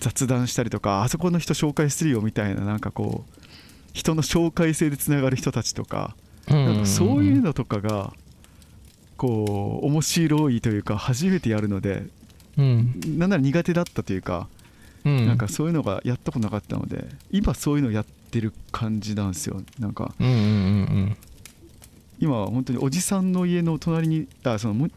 [0.00, 3.40] 雑談したりとかあそこの人紹介するよみたいななんかこう
[3.92, 6.16] 人の紹介制でつながる人たちとか
[6.48, 8.12] なんかそういうのとかが
[9.20, 12.04] こう面白いというか初めてやるので
[12.56, 12.98] うん。
[13.18, 14.48] なんなら苦手だったというか
[15.04, 15.26] うん。
[15.26, 19.60] なんかそういうのがやったことなかったので今そういうのやってる感じなんですよ。
[19.78, 21.16] なんかうんうんうん
[22.18, 24.88] 今は本当におじさんの家の隣にあそのも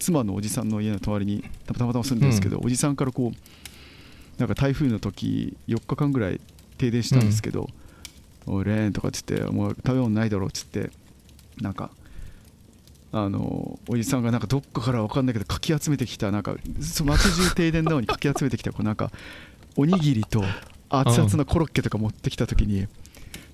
[0.00, 6.40] 妻のおじさんの家の隣にたまたま住んでるんですけど、おじさんからこうなんか台風の時4日間ぐらい
[6.78, 7.68] 停電したんですけど
[8.46, 10.90] 「おいレーン」とかっつって「もう食べ物ないだろ」っつって
[11.60, 11.90] なんか
[13.12, 19.10] あのおじさんがなんかどっかから分かんないけどかき集めてきたなんかその街中停電なのにかき集めてきたこうなんか
[19.76, 20.44] おにぎりと
[20.88, 22.86] 熱々のコロッケとか持ってきた時に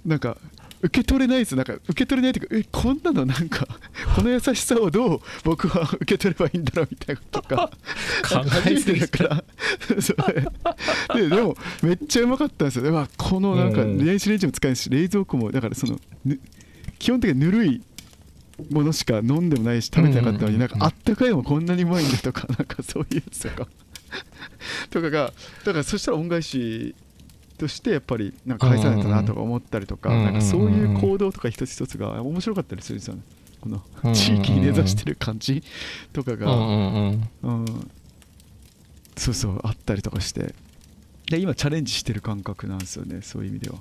[0.04, 0.36] なんか
[0.82, 1.56] 受け取れないです。
[1.56, 3.66] なんか受け取れないっていうかえこんなのなんか
[4.14, 7.70] この優しさをどう僕は受け取ればいいんだろうみたいなことか
[8.28, 9.44] 考えすぎだから。
[11.14, 12.84] ででもめっちゃうまかったんですよ。
[12.84, 14.04] で、まあ、このなんかうん。
[14.04, 16.38] 電子レンジも使えるし冷蔵庫もだからそのぬ
[16.98, 17.82] 基本的にぬるい
[18.70, 23.68] ものしか飲んでもないし食べてなかったのにうんなんかあったかいのもこんなにうまいんだとかなんかそういうやつとか
[24.90, 25.32] とかが
[25.64, 26.94] だからそしたら恩返し
[27.58, 33.22] としてやっぱりなんか返さないとなとか思ったりとかうんなんかそういう行動とか一つ一つが面白かったりするんですよね。
[33.60, 33.82] この
[34.14, 35.62] 地域に根ざしてる感じ
[36.12, 36.52] とかが。
[36.52, 37.28] うん
[39.16, 40.54] そうそうあったりとかして。
[41.30, 43.78] で今チャレンジしてる感覚なんですよねそういう意味では。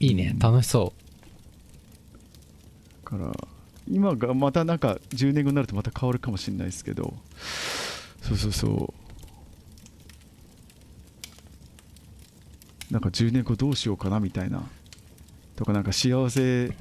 [0.00, 1.03] いいね楽しそだ
[3.04, 3.32] から
[3.88, 7.14] 今がまたなんか10年後になるとまた変わるかもしれないですけど
[8.22, 9.04] そうそうそう。
[12.92, 14.62] なんか10年後どうしようかなみたいな。
[15.56, 16.76] とかなんか幸せ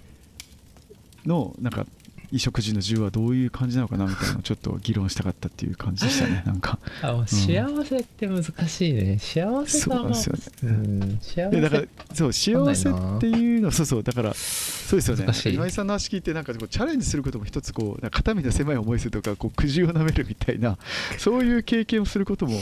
[1.25, 1.85] のなんか
[2.33, 6.41] 衣食住の10はどういう感じなのかなみたいなちょっと議論したかったっていう感じでしたね。
[6.47, 6.79] なんか。
[7.03, 9.19] うあ幸せって難しいね。
[9.19, 11.19] 幸せそうなんですよねうん。
[11.21, 15.27] 幸でだからせそう幸せっていうのそうそうだからそうですよね。
[15.53, 20.79] 今井さんの話聞いてなんかこうチャレンジすることも一つこう肩身の狭い思いするとかこうくじを舐めるみたいな
[21.19, 22.59] そういう経験をすることも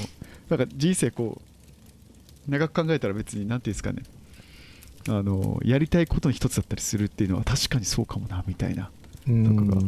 [0.50, 1.42] なんか人生こ
[2.46, 4.04] う長く考えたら別になんていうんですかね。
[5.08, 9.82] あのやりたいことの一つだったりするっていうのは確かにそうかもなみたいな、うんとかが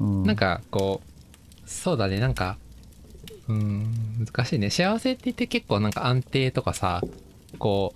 [0.00, 2.56] うん、なんかこうそうだねなんか
[3.48, 4.70] うん難しいね。
[4.70, 7.02] 幸せって言って結構なんか安定とかさ
[7.58, 7.94] こ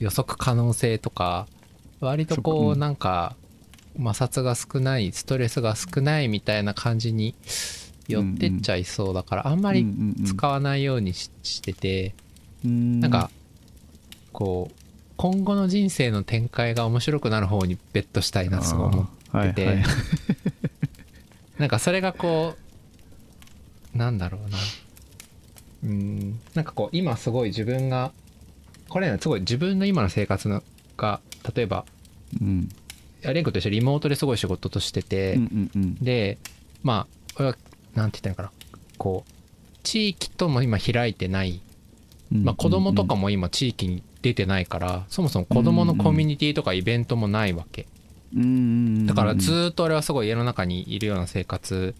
[0.00, 1.46] う予測可能性とか
[2.00, 3.34] 割とそこうなんか
[3.96, 7.34] 摩擦が少ないストレスが少ないみたいな感じに
[8.06, 9.86] 寄ってっちゃいそうだからあんまり
[10.24, 12.14] 使わないようにししてて
[12.64, 13.30] なんか
[14.32, 14.74] こう
[15.16, 19.76] 今後の人生の展開が面白くなる方にベットしたいなすごい思ってて、はい。
[19.76, 19.84] はい、
[21.58, 22.56] なんかそれがこ
[23.94, 24.58] うなんだろうな。
[25.84, 26.40] うん。
[26.54, 28.12] なんかこう今すごい自分が
[28.88, 30.62] これすごい自分の今の生活の
[30.96, 31.20] が
[31.54, 31.84] 例えば、
[32.40, 32.68] うん、
[33.22, 36.38] レン君と一緒にリモートですごい仕事としてて、うんうんうん、で
[36.82, 37.56] まあ俺は
[37.94, 38.72] なんて言ったらいいかな。
[38.98, 39.32] こう
[39.82, 41.62] 地域とも今開いてない、
[42.30, 47.86] まあ、子供とかも今地域に出てないからそもそも子供のコミュニティとかイベントもないわけ、
[48.34, 51.94] だからずっと俺はすごい家の中にいるような生活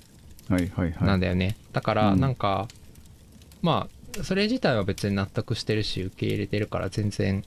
[1.00, 2.68] なんだよね、だからなんか、
[3.62, 3.88] ま
[4.18, 7.44] あそれ自体は別に納得してるし受け入れてるから全然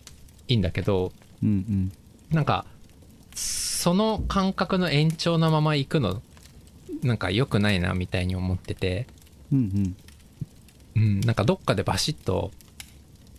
[0.47, 1.11] いいんだけど、
[1.43, 1.91] うんうん、
[2.31, 2.65] なんか
[3.35, 6.21] その感覚の延長のまま行くの
[7.03, 9.07] なんか良くないなみたいに思ってて、
[9.51, 9.95] うん、
[11.21, 12.51] なんかどっかでバシッと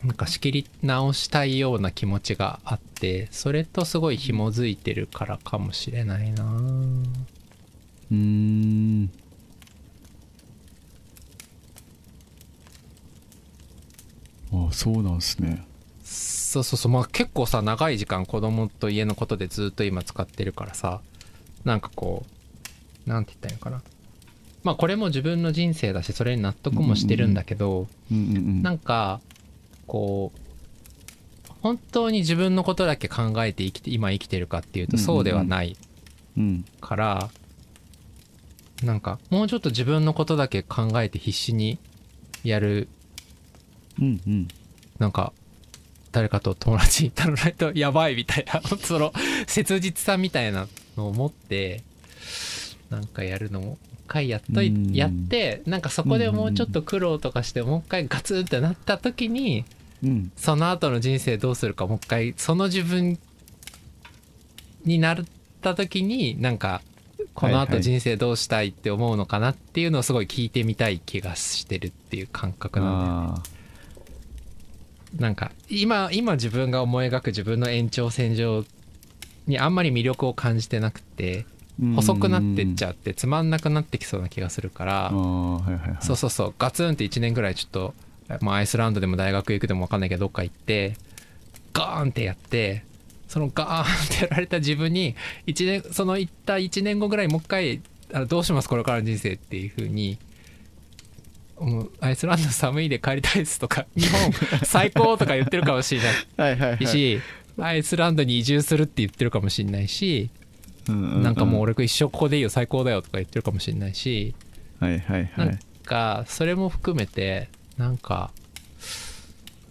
[0.05, 6.45] なんか仕切り直したいような気持ちがあってそれとすごい紐づいてるからかもしれないな。
[8.11, 9.11] うん。
[14.53, 15.65] ああそうなんすね。
[16.03, 16.93] そうそうそう。
[16.93, 21.01] まあ結構さ長い時間子供と家のことでずっと今使ってるからさ
[21.65, 22.27] なんかこ
[23.07, 23.83] うなんて言ったらいいのかな。
[24.65, 29.21] まあこれも自分の人生だしそれに納得もしてるんだけど、なんか
[29.92, 35.76] こう本当に自分のことだけ考えて生きて今生きてるかっていうとそうではない
[36.81, 37.31] から、
[38.83, 41.78] なんかもうちょっと自分のことだけ考えて必死に
[42.42, 42.88] やる、
[44.98, 45.35] なんか
[46.11, 49.12] 誰かと友達に頼らないとやばいみたいな その
[49.46, 51.83] 切実さみたいなのを持って
[52.88, 59.66] なんかやるのも一回やっといやってなんかそこでもうちょっと苦労とかしてもう一回ガツンってなった時に、
[60.37, 63.19] その後の人生どうするかもう一回その自分
[64.85, 65.17] になっ
[65.61, 66.83] た時になんか
[67.35, 73.43] この後人生どうしたいって思うのかなっていうのをすごい聞いてみたい気がしてるっていう感覚なんだよね。
[75.19, 78.65] なんか今今自分が思い描く自分の延長線上
[79.47, 81.45] にあんまり魅力を感じてなくて
[81.95, 85.11] 細くなってっちゃってつまんなくなってきそうな気がするから、
[86.01, 86.55] そうそうそう。
[86.59, 87.95] ガツンって1年ぐらいちょっと、
[88.40, 90.97] まあ、アイスランドでも大学行くでも分かんないけどどっか行って
[91.73, 92.85] ガーンってやって
[93.29, 95.16] そのガーンってやられた自分に
[95.47, 97.81] 1年その行った1年後ぐらいもう一回
[98.29, 100.18] どうしますこれからの人生っていう風に
[101.59, 101.92] もう。
[102.01, 104.33] アイスランド寒いで帰りたいですとか日本
[104.64, 106.03] 最高とか言ってるかもしれ
[106.37, 106.57] ない。
[106.59, 107.21] はい、し
[107.59, 110.31] アイスランドに移住するって言ってるかもしれないし、
[110.88, 114.35] なんかもう俺一生ここでいいよ最高だよとか言ってるかもしれないし、
[114.81, 117.49] はいはいはい、なんかそれも含めて
[117.83, 118.31] なんか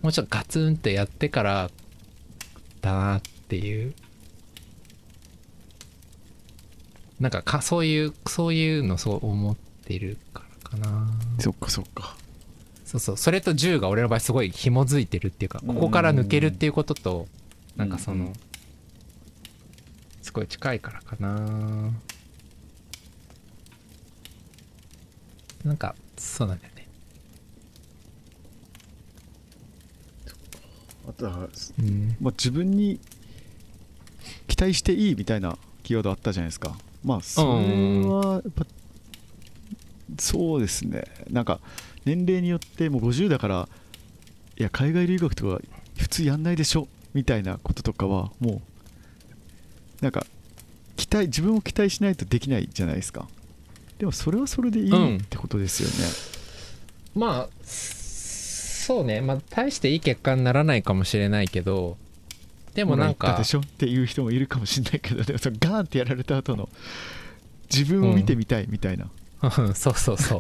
[0.02, 1.72] もうちょっとガツンってやってから
[2.82, 3.94] だなっていう。
[7.22, 11.08] なんかかそういうそういうのそう思ってるかかな。
[11.40, 12.18] そっかそっか。
[12.84, 13.18] そうそう。
[13.18, 17.30] それと銃が俺の場合すごい紐づいてるっていうかここから抜けるっていうことと
[17.78, 18.34] なんかその
[20.22, 21.92] すごい近いからかな。
[25.64, 26.81] なんかそうなんだよね
[31.80, 33.00] うん、まあ、自分に
[34.48, 36.76] 期待していいみたいなキーワードあったじゃないですか。
[37.04, 38.66] まあそれはやっぱ
[40.20, 41.04] そうですね。
[41.30, 41.60] なんか
[42.06, 43.70] 年齢によってもう50だから
[44.58, 45.62] いや海外留学とか
[45.98, 48.62] 普通やんないでしょみたいなこととかはも
[50.02, 50.26] うなんか
[50.96, 53.28] 期待自分を期待しないとできないじゃないですか。
[53.98, 56.12] でもそれはそれでいいってことですよね、
[57.16, 57.50] うん、まあ
[58.92, 59.22] そうね。
[59.22, 61.96] まあ大していい結果にならないかもしれないけど
[62.74, 66.68] でもなんかでしょっていう人もいるかもしれないけどでもそガーンってやられた後の
[67.74, 69.10] 自分を見てみたいみたいな、
[69.76, 70.40] そうそうそう。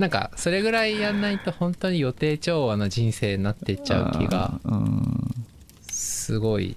[0.00, 4.58] なんかそれぐらいやんないと本当に予定調和な人生になっていっちゃう気が
[5.90, 6.74] すごい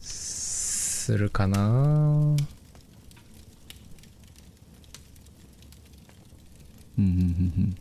[0.00, 2.34] するかな。
[6.98, 7.76] うん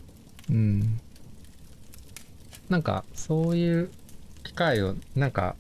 [2.70, 3.90] なんかそういう
[4.44, 5.56] 機会をなんか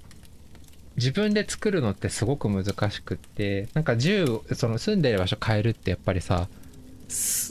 [0.95, 6.47] 自分で作るのってすごく難しくってなんか銃その住んでる場所変えるってやっぱりさ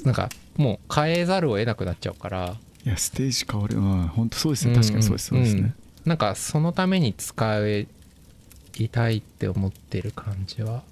[0.04, 2.56] なんかもう変えざるを得なくなっちゃうから。
[2.84, 3.76] いやステージ変わる。
[3.76, 10.82] うん本当そうですね確かにそうですそうですね、うん、なんかそのために使いたいって思ってる感じは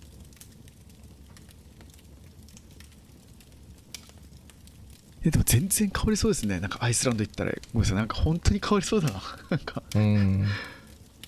[5.26, 6.60] えでも全然変わりそうですね。
[6.60, 7.50] なんかアイスランド行ったら。
[7.74, 7.96] ごめんなさい。
[7.96, 9.20] なんか本当に変わりそうだな。
[9.50, 9.82] なんか。
[9.94, 10.46] うん。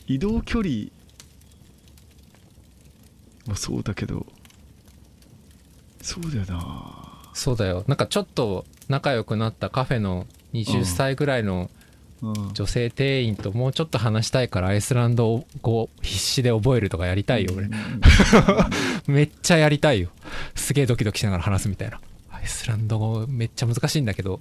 [0.07, 0.87] 移動距離
[3.47, 4.25] もそうだけど。
[6.01, 7.31] そうだよな。
[7.35, 7.85] そうだよ。
[7.89, 11.69] なんかちょっと仲良くなったカフェの20歳ぐらいの
[12.21, 12.53] うん。
[12.53, 17.67] 女性店員ともうちょっと話したいからアイスランド語を必死で覚えるとかやりたいよ俺。
[17.67, 18.03] うん。
[19.13, 20.11] めっちゃやりたいよ。
[20.57, 22.01] すげえドキドキしながら話すみたいな
[22.39, 24.41] アイスランド語めっちゃ難しいんだけど。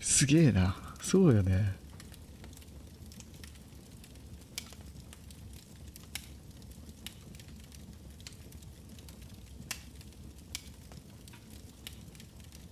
[0.00, 0.76] すげえな。
[1.00, 1.74] そうよね。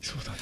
[0.02, 0.38] そうだね。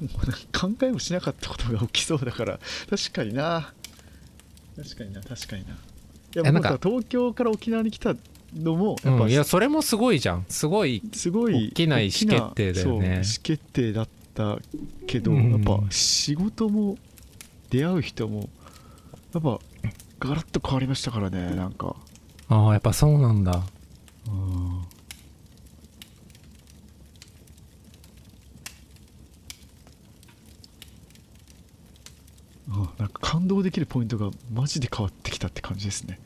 [0.00, 3.72] もう考えもしなかったことが起きそうだから確かにな。
[4.82, 5.74] 確かにな確かにな。
[5.74, 5.76] い
[6.34, 8.14] やえなんか東京から沖縄に来た
[8.54, 10.46] のもやっぱうんいやそれもすごいじゃん。
[10.48, 13.08] すごいすごい大きな意思決定だよね。
[13.08, 14.58] 意思決定だった
[15.06, 15.50] けど、うん。
[15.50, 16.96] やっぱ仕事も
[17.68, 18.48] 出会う人も
[19.34, 19.58] やっぱ
[20.18, 21.94] ガラッと変わりましたからねなんか。
[22.48, 23.62] ああやっぱそうなんだ。
[24.26, 24.86] うんあ
[32.98, 36.20] なんか感動できるポイントがマジで変わってきたって感じですね。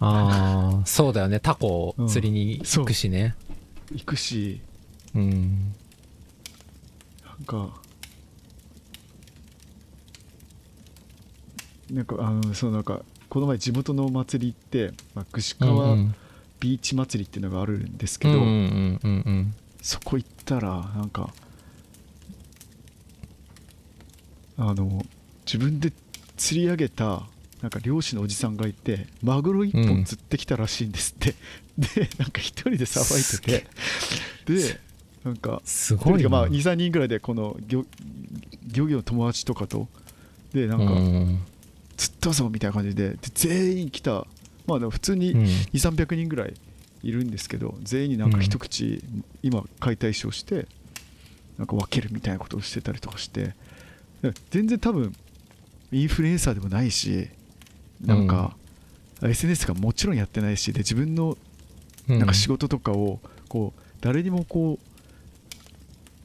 [0.00, 1.38] ああそうだよね。
[1.38, 3.36] タコ釣りに行くしね。
[3.92, 4.60] 行くし。
[5.14, 5.72] うん。
[7.24, 7.80] なんか
[11.90, 16.14] なんかあのそうなんかこの前地元のお祭り行って、まあ、串うんう川ん。
[16.60, 19.54] ビーチ祭りっていうのがあるんですけど、うんうんうんうん。
[19.80, 21.32] そこ行ったらなんか
[24.56, 25.04] あの
[25.46, 25.92] 自分で
[26.36, 27.22] 釣り上げた
[27.64, 31.34] なんか漁師のおじさんがいてマグロ一うん本釣ってきたらしいんですって、
[31.78, 33.66] でなんか一人でさばいてて。
[34.46, 34.80] で
[35.24, 37.86] なんかすごいまあ23人ぐらいでこの漁
[38.70, 39.88] 漁業の友達とかと。
[40.52, 41.38] でなんかうん。
[41.96, 43.10] 釣ったぞみたいな感じで。
[43.10, 44.26] で全員来た。
[44.66, 45.44] まあでも普通にうん。
[45.44, 46.54] 2300人ぐらい
[47.02, 49.02] いるんですけど全員になんか一口、
[49.42, 50.66] 今解体ショーして
[51.56, 53.54] なんか分けるみたいなことをしてたりとかして。
[54.20, 55.14] で全然多分
[55.94, 57.28] インフルエンサーでもないし
[58.04, 58.56] なんか、
[59.22, 61.38] SNS がもちろんやってないしで自分の
[62.08, 62.18] うん。
[62.18, 64.78] なんか仕事とかをこう誰にもこ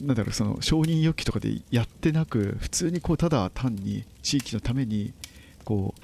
[0.01, 5.13] うなんだろうその承認欲求とかでやってなく普通にこうただ単に地域のために
[5.63, 6.01] こう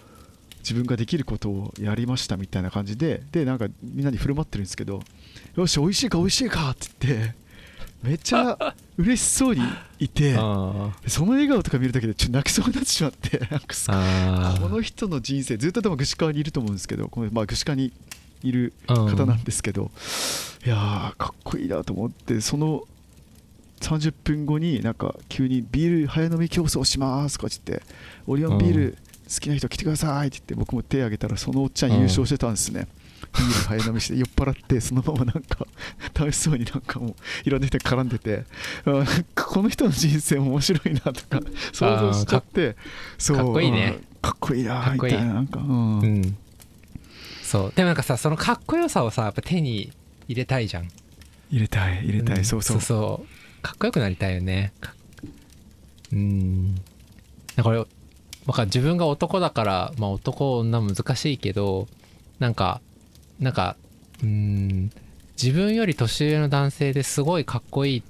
[0.59, 5.01] 自分ができることをやりましたみたいな感じででなんかみんなに振る舞ってるんですけど
[5.55, 7.35] よし美味しいか美味しいかって言って
[8.05, 9.61] めっちゃ嬉しそうに
[9.99, 17.91] いてあその笑顔とか見るだけでちょっと泣きそうになってしまって なんかすあこの人の人生ずっとでも串川にいると思うんですけどこの、まあ、串川に
[18.43, 19.89] いる方方なんですけど、
[20.63, 22.83] いやーかっこいいなと思ってその
[23.81, 27.85] 30分後になんか急にビール早飲み競争しますとか言って
[28.27, 28.97] オリオンビール
[29.27, 32.87] 好きな人来てくださいって言って僕も手挙げたらそのおっちゃん優勝してたんですね、
[33.37, 35.67] ビール早飲みして酔っ払ってそのままなんか
[36.13, 38.45] 楽しそうになんかもういろんな人に絡んでて
[39.35, 42.75] この人の人生面白いなとか想像しちゃって
[43.17, 43.95] そうかっこいいね。
[44.09, 45.13] うんかっこいいなみかっこいい。
[45.13, 45.99] たいななんかうん。
[45.99, 46.37] うん。
[47.43, 47.73] そう。
[47.75, 49.91] でもなんかさそのかっこよさをさやっぱ手に
[50.27, 50.89] 入れたいじゃん。
[51.51, 52.45] 入れたい入れたい、ん。
[52.45, 52.81] そうそう。
[52.81, 54.73] そうかっこよくなりたいよね。
[54.79, 54.95] か
[56.11, 56.73] うん。
[56.73, 56.77] なん
[57.57, 57.85] かこれわ
[58.53, 61.87] かる自分が男だからまあ男女難しいけど
[62.39, 62.81] なんか
[63.39, 63.75] なんか
[64.23, 64.91] うん
[65.41, 68.03] 自分より年上の男性ですごいかっこいい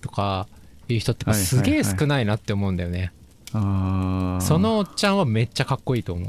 [0.00, 0.46] とか
[0.88, 3.12] いう人ってすげえ少ないなって思うんだよね、
[3.52, 4.40] あー。
[4.40, 6.24] そのおっちゃんはめっちゃかっこいいと思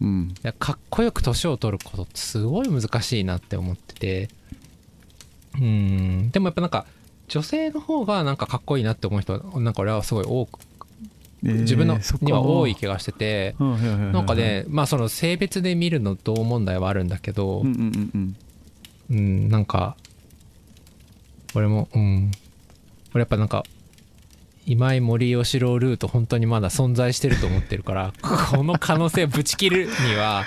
[0.00, 0.04] う。
[0.04, 0.34] うん。
[0.36, 4.28] いやかっこよく年を取ることってすごい難しいなって思ってて。
[5.56, 6.30] うん。
[6.30, 6.86] でもやっぱなんか
[7.26, 10.60] 女性の方がなんかかっこいいなって思う人はなんか俺はすごい多く
[11.42, 18.36] 自分のには多い気がしててなんかねまあその性別で見るのどう問題はあるんだけどうんうんうんうん。
[19.10, 19.96] うんなんか
[21.54, 22.30] 俺もうん。
[23.14, 23.64] 俺やっぱなんか
[24.66, 30.44] 今井森喜朗ルート本当にまだ存在してると思ってるから この可能性をぶち切るには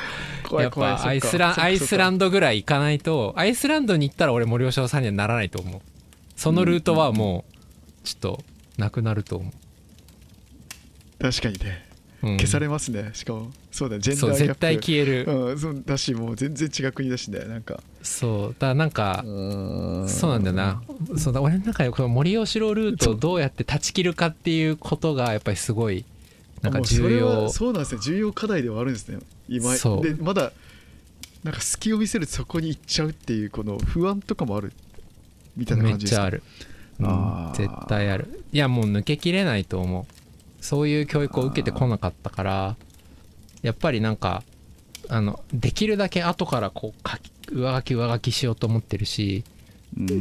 [0.59, 5.81] やっぱアイスランアイスランンドぐらい行かないとアイスランドに行ったら俺森吉さんにはならないと思う。
[6.35, 7.51] そのルートはもう
[8.03, 8.43] ちょっと
[8.77, 9.53] なくなると思ド
[11.21, 11.85] 確かにね。
[12.23, 13.11] う、うん、消されますね。
[13.13, 13.51] しかも。
[13.71, 14.47] そうだねジェンダーギャップ。
[14.47, 17.79] 絶対消える、うんそうだしもう全然違う国だしねなんか。
[18.01, 18.47] そう。
[18.49, 20.81] だからなんかそそうなんだよな。
[21.17, 26.05] そうだ俺の中でこの森吉郎ルートをどうやって断ち切るかっていうことがやっぱりすごい
[26.61, 27.49] なんか重要。
[27.49, 28.01] そうなんですね。
[28.01, 29.19] 重要課題ではあるんですね。
[29.47, 30.01] 今そう。
[30.03, 30.51] でまだ
[31.43, 34.73] なんか隙を見せるとそこに行っちゃうっていうこの不安とかもある
[35.57, 36.21] みたいなめっ感じですか？
[36.21, 36.43] ちゃある、
[36.99, 38.43] うん絶対ある。
[38.53, 40.20] いやもう抜けきれないと思う
[40.61, 42.75] そういう教育を受けてこなかったから
[43.61, 44.43] やっぱりなんか
[45.09, 49.43] あのできるだけ後からこう書き上書き上書きしようと思ってるし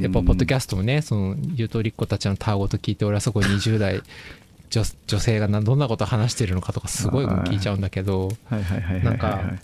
[0.01, 4.03] やっぱポッドキャストもねそのゆとりっ子たちのたわごと聞いて俺はそこ20代
[4.71, 9.59] 女女性がなどんなこと話してるのかとかすごい聞いちゃうんだけどなんかや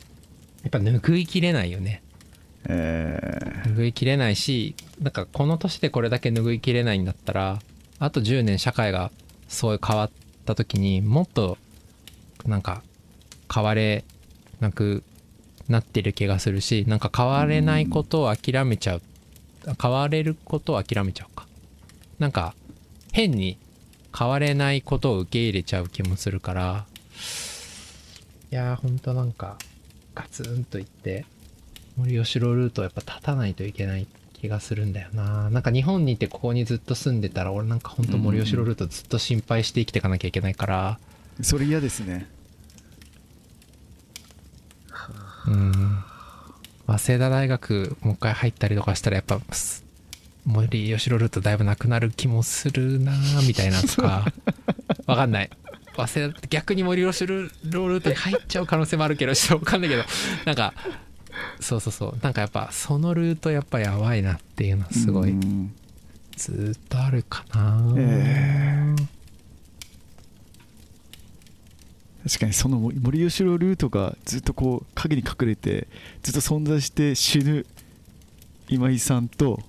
[0.68, 2.02] っぱ拭いきれないよね。
[2.68, 7.60] え拭いきれないしなんかこの年でこれだけ拭いきれないんだったら
[8.00, 9.12] あと10年社会が
[9.48, 10.10] そういう変わっ
[10.46, 11.58] た時にもっと
[12.46, 12.82] なんか
[13.52, 14.04] 変われ
[14.60, 15.02] なく
[15.68, 19.02] なってる気がするしなんか変われないことを諦めちゃう
[19.80, 21.46] 変われることを諦めちゃうか。
[22.18, 22.54] なんか
[23.12, 23.58] 変に
[24.16, 26.86] 変われないことを受け入れちゃう気もするから
[28.50, 29.58] いやーほんとなんか
[30.14, 31.26] ガツンといって
[31.96, 34.06] 森吉郎ルートをやっぱ立たないといけない。
[34.46, 35.50] 気がするんだよな。
[35.50, 40.98] なんか日本にいてここにずっと住んでたら俺なんかほんと森吉郎ルートずっと心配して生きていかなきゃいけないから。
[41.40, 42.26] ーそれ嫌ですね。
[45.46, 46.04] うん。
[46.86, 49.84] 早稲田大学もう一回入ったりとかしたらやっぱす
[50.44, 53.12] 森吉郎ルートだいぶなくなる気もするな
[53.46, 54.32] みたいなとか。
[55.06, 55.50] わかんない。
[55.96, 60.04] 早稲田逆に森吉郎ルートに入っちゃう可能性もあるけどちょっとわかんないけど。
[60.44, 60.74] なんか
[61.60, 62.18] そうそうそう。
[62.22, 65.34] なんかやっぱそのルートやっぱやばいなっていうのはすごい
[66.36, 68.94] ずっとあるかな、え
[72.26, 75.86] 確かにその森森吉郎ルートがずっとこう影に隠れて
[76.22, 77.64] ずっと存在して死ぬ
[78.68, 79.60] 今井さんと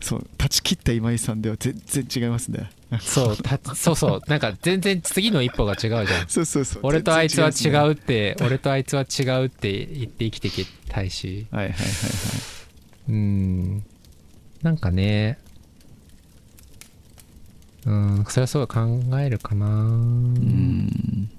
[0.00, 2.70] そう断ち切った今井さんでは全然違いますね。
[3.00, 4.22] そうた そうそう。
[4.28, 6.28] なんか全然次の一歩が違うじゃん。
[6.28, 6.80] そうそうそう。
[6.84, 11.46] 俺とあいつは違うって俺とあいつは違うって言って生きていきたいし。
[11.50, 11.90] はいはいはいはい。
[13.10, 13.84] うん。
[14.62, 15.38] なんかね。
[17.84, 19.66] うんそれはすごい考えるかな。
[19.66, 21.30] うん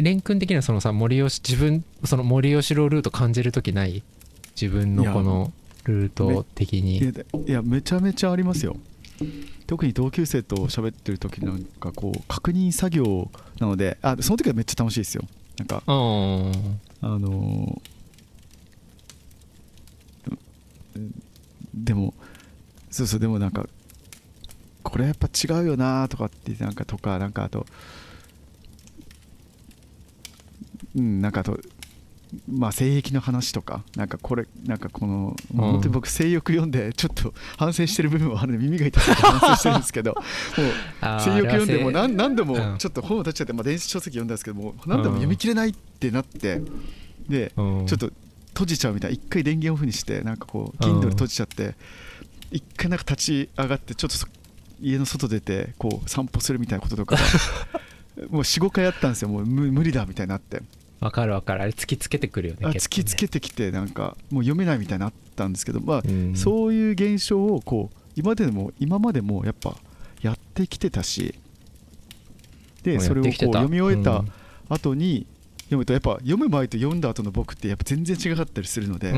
[0.00, 4.02] 蓮くん的にはそのさ森吉自分その森吉郎ルート感じる時ない？
[4.60, 5.52] 自分のこの
[5.84, 7.12] ルート的いにい
[7.46, 8.76] やめちゃめちゃありますよ。
[9.66, 13.30] 特に同級生と喋ってる時なんかこう確認作業
[13.60, 15.24] なのであその時はめっちゃ楽しいですよ。
[15.58, 15.94] なんかうん
[17.02, 17.80] あのー
[20.96, 21.14] うん
[21.74, 22.12] でも
[22.90, 23.66] そうそうでもなんか
[24.82, 27.66] これやっぱ違うよなとかってなんかとかなんかあと
[30.96, 31.58] うんなんかあと
[32.50, 35.60] まあ性癖の話とかなんかこれなんかこの、うん。
[35.60, 40.22] 本当に僕性欲読んでちょっと反省してる部分はあるんで耳が痛くて反省してるんですけど も
[41.18, 46.60] う性欲読んでも何何度うんもちょっと本を立っちゃって、まあ、電子書籍読んだんですけどもう何度も読み切れないってなって
[47.28, 47.86] でうん。
[47.86, 48.10] ちょっと
[48.54, 51.74] 閉じちゃうみたいな一回電源オフにしてなんかこううん Kindle 閉じちゃって
[52.50, 54.26] 一回なんか立ち上がってちょっとそ
[54.80, 57.16] 家の外出てこう散歩するみたいなこととか
[58.30, 59.28] もう45回やったんですよ。
[59.28, 60.62] もう無無理だみたいになって
[61.02, 61.62] わかるわかる。
[61.62, 62.72] あれ突きつけてくるよねね。
[62.74, 66.36] 突きつけてきてなんかもう読めないみたいになったんですけどまあうん。
[66.36, 69.76] そういう現象をこう今までも今までもやっぱ
[70.22, 71.34] やってきてたし
[72.82, 74.24] でそれをこう読み終えた
[74.68, 75.26] 後に
[75.64, 79.08] 読むとやっぱ読む前と読んだ後の僕ってやっぱ全然違かったりするので、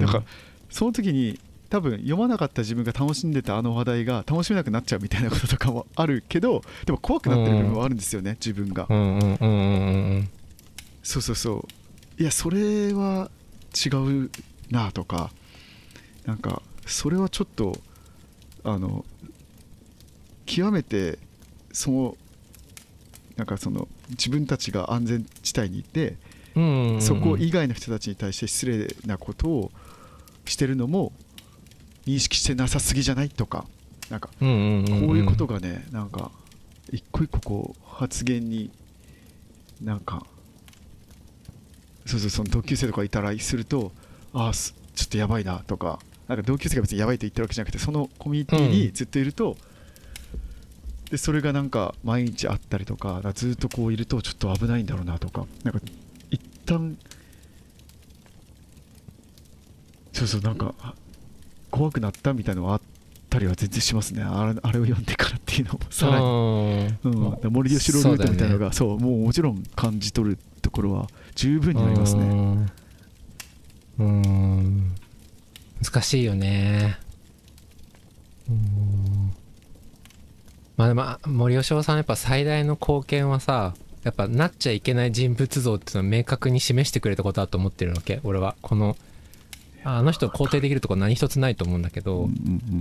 [0.00, 0.24] だから
[0.70, 1.38] その時に
[1.70, 8.86] 多分読まなかった自分が楽しんでたあの話題が楽しめなくなっちゃうみたいなこととかもあるけどでも怖くなってる部分はあるんですよね、自分が、
[11.02, 11.66] そうそうそ
[12.18, 12.22] う。
[12.22, 13.30] いやそれは
[13.74, 14.30] 違う
[14.70, 15.30] なとか
[16.24, 17.78] なんかそれはちょっと
[18.64, 19.04] あの
[20.46, 21.18] 極めて
[21.72, 22.16] その
[23.36, 26.16] なんかその自分たちが安全地帯にいて
[27.00, 29.72] そこ以外の人たちに対して失礼なことを
[30.44, 31.12] してるのも
[32.06, 33.64] 認識してなさすぎじゃないとか
[34.10, 36.30] なんかこういうことがねなんか
[36.92, 38.70] 一個一個こう発言に
[39.80, 40.26] なんか
[42.06, 43.92] そうそうその同級生とかいたらすると
[44.32, 45.98] ああすちょっとやばいなとか
[46.28, 49.56] なんか同級生が別にやばいと言ってるわけじゃなくてそのコミュニティにずっといると、
[51.10, 55.80] でそれがなんか毎日あったりとかずっとこういるとちょっと危ないんだろうなとかなんか
[56.30, 56.96] 一旦
[60.12, 60.94] そうそうなんかあ
[61.70, 62.80] 怖くなったみたいなのはあっ
[63.32, 64.22] たりは全然しますね。
[64.22, 65.80] あれあれを読んでからっていうのも。
[65.88, 72.26] さらに、うん、森吉郎ルートみたいなのがそう,、もうもちろん感じ取るところは十分にありますね。
[72.26, 72.66] ね
[73.98, 74.94] うん。
[75.82, 76.98] 難しいよね。
[78.50, 79.32] うん。
[80.76, 83.74] まあでも森喜朗さんやっぱ最大の貢献はさ
[84.04, 88.56] やっぱなっちゃいけない人物像っていうのを明確に示してくれたことだと思ってるわけ俺は。
[88.60, 88.96] この
[89.84, 92.28] ああの人を肯定できるとこ何一つないと思うんだけど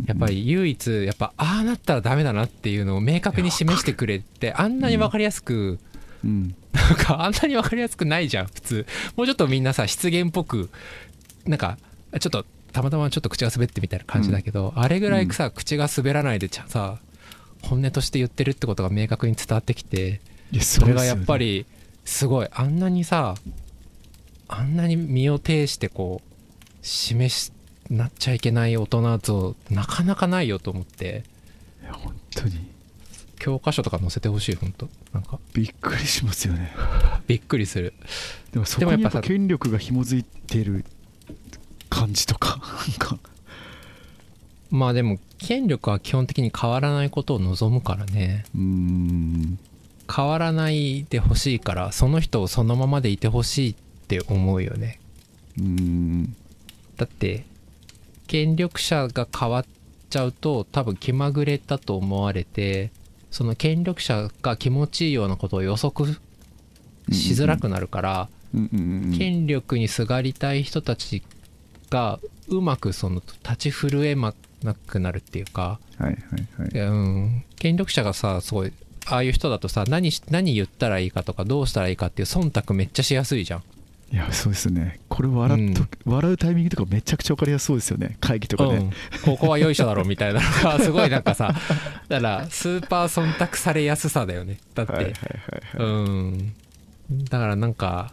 [0.05, 5.79] やっぱり唯一やっぱああなったらダメだなっていうのを明確に示してくれてあんなに分かりやすく、
[6.23, 6.55] うん。
[6.73, 8.85] なんかあんなに分かりやすくないじゃん普通。
[9.15, 10.69] もうちょっとみんなさ失言っぽく
[11.45, 11.77] なんか
[12.19, 16.99] ちょっとたまたまちょっと口が滑ってみたいな感じだけど、あれぐらいさ、口が滑らないでさ
[17.63, 20.21] 本音として言ってるってことが明確に伝わってきて
[20.61, 21.65] それがやっぱりり
[22.05, 22.47] すごい。
[22.51, 23.35] あんなにさ
[24.47, 26.30] あんなに身を挺してこう
[26.81, 27.51] 示し
[27.89, 31.23] なっちゃいけない大人像なかなかないよと思って。
[31.91, 32.71] 本当に。
[33.37, 35.39] 教科書とか載せてほしい本当なんか。
[35.53, 36.71] びっくりしますよね。
[37.27, 37.93] びっくりする。
[38.53, 40.85] でもそこにやっぱ権力が紐づいてる
[41.89, 43.19] 感じとか なんか。
[44.69, 48.45] まあでも権力は基本的に変わらないことを望むからね。
[48.55, 49.59] うーん。
[50.13, 53.75] 変わらないでほしいからその人をそのままでいてほしいっ
[54.07, 54.99] て思うよね。
[55.57, 56.35] うーん
[57.01, 57.45] だって
[58.27, 59.65] 権力者が変わっ
[60.11, 62.91] ちゃうと多分気まぐれだと思われて
[63.31, 66.13] その権力者が気持ちいいようなことを予測
[67.11, 68.29] しづらくなるから、
[69.17, 71.23] 権力にすがりたい人たち
[71.89, 76.17] がうまくその立ち震えまなくなるっていうか、はいはい
[76.61, 76.69] はい。
[76.71, 78.73] いやうん、権力者がさすごい
[79.07, 83.63] ああいう人だとさ何し何言ったらいいかとかどうしたらいいかっていう忖度めっちゃしやすいじゃん。
[84.11, 84.99] いやそうですね。
[85.07, 88.17] これ笑っと、笑うタイミングとかめちゃくちゃ分かりやすそうですよね。
[88.19, 88.91] 会議とかね、うん、
[89.23, 91.55] ここはよいしょだろみたいなのがすごいなんかさ
[92.09, 94.57] だからスーパー忖度されやすさだよね。
[94.75, 95.13] だって、
[95.77, 96.53] うん。
[97.29, 98.11] だからなんか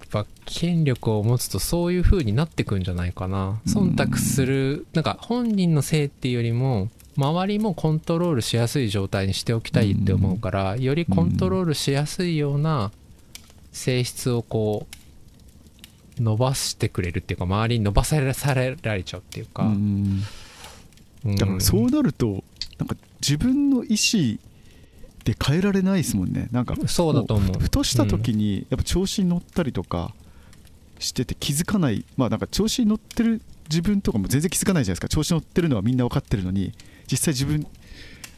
[0.00, 3.60] やっぱ権力を持つとそういう風になってくんじゃないかな。
[3.66, 12.92] 忖度するなんか本人のせいっていうよりも周りもコントロールしやすい状態にしておきたいって思うからよりコントロールしやすいような
[13.72, 14.86] 性質をこ
[16.18, 22.42] う伸ばしてくれるっていうか周りに伸ばされされられちゃうっていうか、うんうんだからそうなると
[22.78, 24.38] なんか自分の意思
[25.24, 26.48] で変えられないですもんね。
[26.50, 27.60] なんかそうだと思う。
[27.60, 30.14] ふとした時にやっぱ調子に乗ったりとか
[30.98, 32.06] してて気づかない。
[32.16, 35.08] まあなんか調子に乗ってる自分とかも全然気づかないじゃないですか。
[35.08, 36.72] 調子乗ってるのはみんな分かってるのに
[37.10, 37.66] 実際自分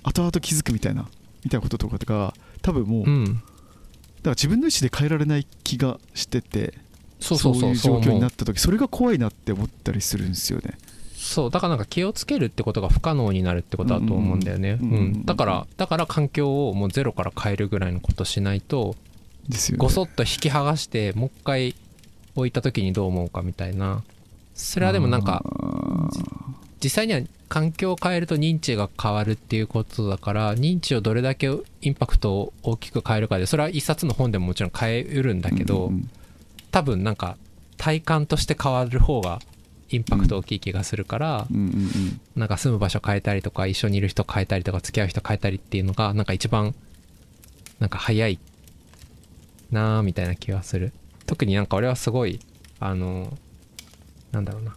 [0.03, 1.09] 後々気づくみたいな
[1.45, 3.05] みたいなこととかが多分もう、
[4.23, 6.75] だかうんら自分の意思で変えられない気がしてて
[7.21, 10.77] そうそうそういう状況になっった時それが怖いなって思ったりするんですよね。
[11.17, 11.51] そう。
[11.51, 15.13] だからなんか気をつけるってことが不可能になるってことだと思うんだよね、ううん。
[15.13, 18.97] んだからだから環境をもうゼロから変えるぐらいのことしないと
[19.49, 19.79] ですよね。
[19.79, 21.75] ごそっと引き剥がしてもう一回
[22.35, 24.03] 置いた時にどう思うかみたいな。
[24.55, 25.45] それはでもなんか
[26.83, 31.51] 実際には環境を変えると認知が変わるっていうことだから認知をどれだけ
[31.83, 36.11] インパクトを大きく変えるかでそれは一冊の本でももちろん変えうるんだけど、うんうん
[36.73, 37.37] 多分なんか
[37.77, 39.41] 体感として変わる方が
[39.91, 42.21] インパクト大きい気がするから、うんうんうん。
[42.35, 46.75] なんか住む場所変えたりとか一緒にいる人変えたりとか付き合う人変えたりっていうのがなんか一番
[47.79, 48.39] なんか早い
[49.71, 50.93] なーみたいな気がする。
[51.27, 52.41] 特になんか俺はすごい
[52.81, 53.37] あの
[54.33, 54.75] なんだろうな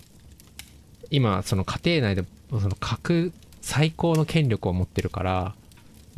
[1.12, 3.32] 今その家庭内でその核
[3.62, 5.56] 最高の権力を持ってるから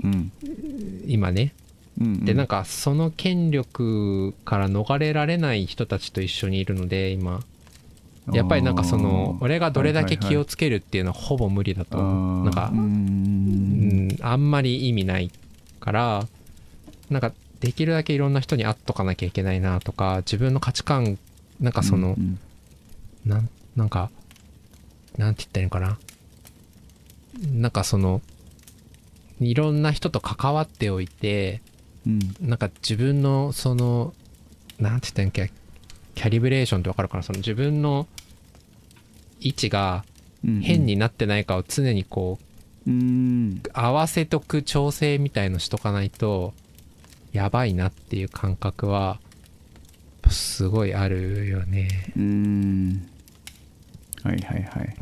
[0.04, 0.32] うん。
[1.06, 1.54] 今ね。
[2.00, 2.26] うんうん。
[2.26, 7.42] でなんかその権力から逃れられない人たちと一緒にいるので今。
[8.34, 12.44] やっぱりなんかその俺がどれだけ気をつけるっていうのはほぼ無理だと思う。
[12.46, 12.82] なんかうーん。
[12.82, 15.32] うんあんまり意味ない
[15.80, 16.28] から
[17.10, 17.32] なんか
[17.62, 21.18] できるだけいろんな人に会っとかなきゃいけないなとか自分の価値観
[21.62, 22.38] なんかその、うん。
[23.26, 24.12] なんなんか
[25.18, 27.60] なんて言ったらいいのかな？
[27.62, 28.22] なんかその
[29.40, 31.62] いろんな人と関わっておいて
[32.06, 32.20] うん。
[32.42, 34.14] なんか自分のその
[34.80, 35.52] なんて言ったらいいんけ
[36.16, 37.24] キャリブレーションって分かるかな？
[37.24, 38.08] その自分の
[39.40, 40.06] 位置が
[40.46, 40.62] うん。
[40.62, 42.38] 変になってないかを常にこ
[42.86, 43.62] ううん。
[43.74, 46.54] 合わせとく調整みたいのしとかないと
[47.34, 49.20] やばいなっていう感覚は
[50.30, 52.14] すごいあるよね。
[52.16, 53.10] うん。
[54.24, 54.96] はいはいはい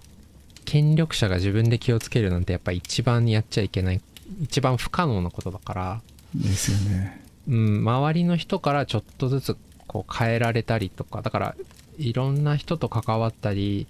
[0.65, 4.01] 権力者が自分で気をつけるなんてやっぱ一番やっちゃいけない
[4.41, 6.01] 一番不可能なことだから、
[6.33, 7.23] ですよね。
[7.47, 9.57] うん、周りの人からちょっとずつ
[9.87, 11.21] こう変えられたりとか。
[11.21, 11.55] だから
[11.97, 13.87] いろんな人と関わったり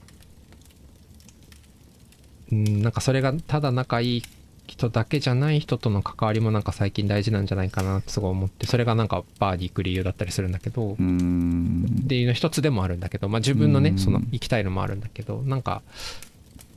[2.51, 4.23] うんなんかそれがただ仲いい
[4.67, 11.86] 人だけじゃない人との関わりもなんか最近大事なんじゃないかなってすごい思ってそれがなんかバーに行く理由だったりするんだけど、うん。
[12.03, 13.99] っていうの一つでもあるんだけど、まあ、自分のねうん。
[13.99, 15.82] その行きたいのもあるんだけどなんか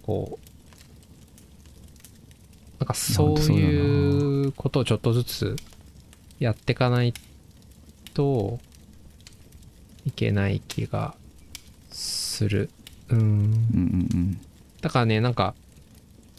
[0.08, 0.48] こう
[2.80, 5.56] なんかそういうことをちょっとずつ
[6.38, 7.12] やっていかない
[8.14, 8.58] と
[10.06, 11.14] いけない気が
[11.90, 12.70] する。
[13.10, 13.18] うん。
[13.18, 14.40] うんうん
[14.80, 15.54] だからねなんか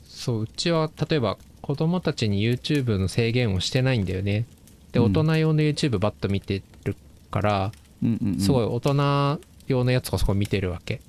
[0.08, 4.46] そううちは例えば子供たちに YouTube の制限をしてないんだよね。
[4.94, 5.12] でうん。
[5.12, 6.96] 大人用の YouTube バッと見てる
[7.30, 8.40] からうんうんうん。
[8.40, 11.02] すごい大人用のやつとかそこ見てるわけ、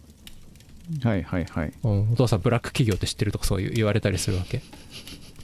[1.03, 1.73] はいはいはい。
[1.83, 4.63] うん、お父さんブラック企業って知ってるとかそういう言われたりするわけ？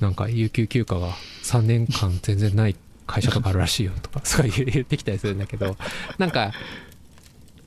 [0.00, 2.76] なんか有給休暇が3年間全然ない
[3.06, 4.20] 会社とかあるらしいよとか。
[4.26, 5.76] すごい言ってきたりするんだけど。
[6.18, 6.52] なんか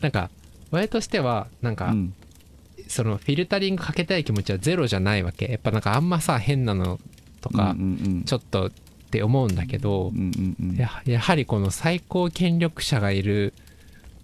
[0.02, 0.30] なんか
[0.72, 2.14] 親としてはなんか、うん。
[2.88, 5.46] そのフィルタリングかけたい気持ちはゼロじゃないわけ。
[5.46, 7.00] やっぱなんかあんまさ変なの
[7.40, 7.76] とか
[8.26, 8.72] ちょっとっ
[9.12, 10.12] て思うんだけど
[10.76, 13.54] ややはりこの最高権力者がいる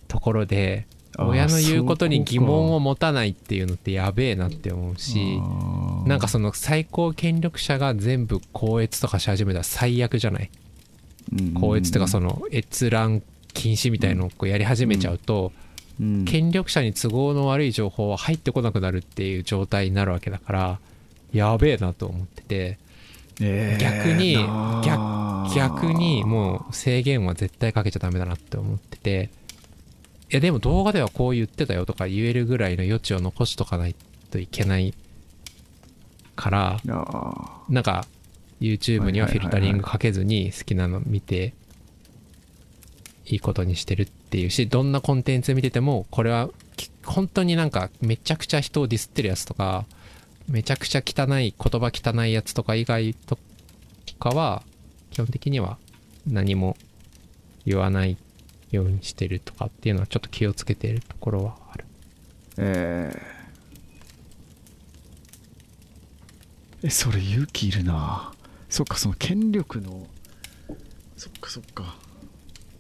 [0.07, 0.87] ところで
[1.17, 5.39] 親の言うことに疑問をそ持たないっていうのってやべえなって思うし
[6.05, 10.49] なんかその最高権力者が全部校閲とかし始めたら最悪じゃない？
[11.59, 13.21] 校閲とかその閲覧
[13.53, 15.51] 禁止みたいのをこうやり始めちゃうと
[15.99, 16.25] うん。
[16.25, 20.79] 権力者に都合の悪い情報は入ってこなくなるっていう状態になるわけだから
[21.31, 22.77] やべえなと思ってて
[23.41, 24.37] えー逆に
[25.55, 29.44] 逆にもう制限は絶対かけちゃダメだなって思っててい
[30.35, 33.95] やでも動画ではこう言ってたよとか言えるぐらいの余地を残しとかない
[34.31, 34.93] といけない
[36.35, 38.05] からあなんか
[38.61, 41.53] YouTube にはフィルタリングかけずに好きなの見て
[43.25, 49.85] いいことにしてるっていうしどんなコンテンツ見ててもこれはき本当になんかめちゃくちゃ人をディスってるやつとか
[50.47, 53.37] めちゃくちゃ汚い言葉汚いやつとか以外と
[54.19, 54.63] かは
[55.11, 55.77] 基本的には
[56.27, 56.77] 何も
[57.65, 58.17] 言わない
[58.75, 61.85] ようにしてるとかっていうのはちょっと気をつけてるところはある。
[62.57, 66.87] えー。
[66.87, 68.31] えそれ勇気いるな。
[68.69, 70.05] そっかその権力の。
[71.17, 71.95] そっかそっか。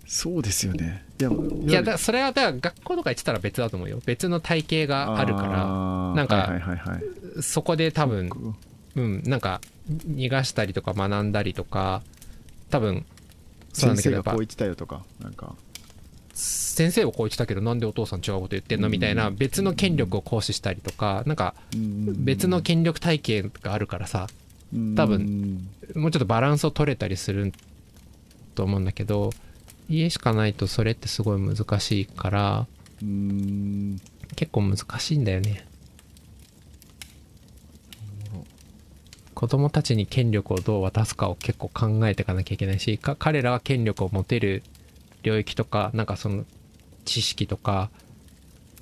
[0.05, 1.03] そうですよね。
[1.19, 4.01] いやいやだそれはだ学校とか行ってたら別だと思うよ。
[4.05, 5.49] 別の体系があるから。
[5.49, 5.55] ら
[6.15, 7.41] なんかはいはいはいはい。
[7.41, 8.29] そこで多分
[8.95, 12.01] うん、なんか逃がしたりとか学んだりとか
[12.69, 13.05] 多分
[13.73, 14.31] そうなんだけどやっぱ。
[14.31, 15.55] 先生がこう言ってたよとかなんか
[16.37, 18.89] 先生はこう言ってたけどなんでお父さん違うこと言ってんの？
[18.89, 24.27] みたいな別の権力を行使したりとかなんか別の権力体系があるからさ
[24.97, 25.65] 多分
[25.95, 27.53] もうちょっとバランスを取れたりする
[28.53, 29.29] と思うんだけど
[29.87, 32.67] 家しかないとそれってすごい難しいから
[34.35, 35.65] 結構難しいんだよね。
[39.33, 44.63] 子供たちに権力をどう渡すかを結構考えていかなきゃいけないしか彼らは権力を持てる
[45.25, 46.45] 領域とかなんかその
[47.03, 47.89] 知識とか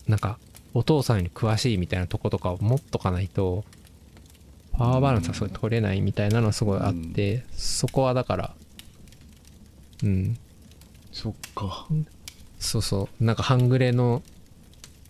[0.08, 0.38] なんか
[0.74, 3.64] お父さんより詳しいみたいなとことかを持っとかないと
[4.74, 8.56] パワーバランスはすごい取れないみたいなのはすごいあって、そこはだから
[10.04, 10.38] うん。
[11.12, 11.86] そっか。
[12.60, 13.24] そうそう。
[13.24, 14.24] なんか半グレの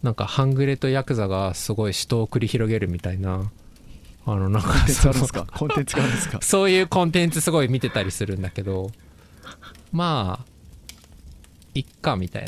[0.02, 3.50] なんか半グレとヤクザがすごい死闘を繰り広げるみたいな
[4.26, 5.12] あのなんかそ
[5.58, 6.42] コンテンツがあるんですか？
[6.42, 8.92] そういうコンテンツすごい見てたりするんだけど
[9.94, 10.46] まあ
[11.74, 12.46] いっかみたい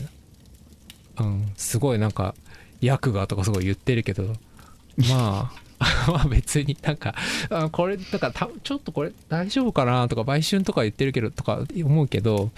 [1.17, 1.25] な。
[1.25, 1.51] うん。
[1.55, 2.35] すごいなんか
[2.81, 4.33] ヤクがとかすごい言ってるけど。
[5.09, 5.65] まあ
[6.07, 7.15] まあ別になんか
[7.49, 12.51] あこれなんかたちょっとこれ大丈夫かなとか売春とか言ってるけどとか思うけど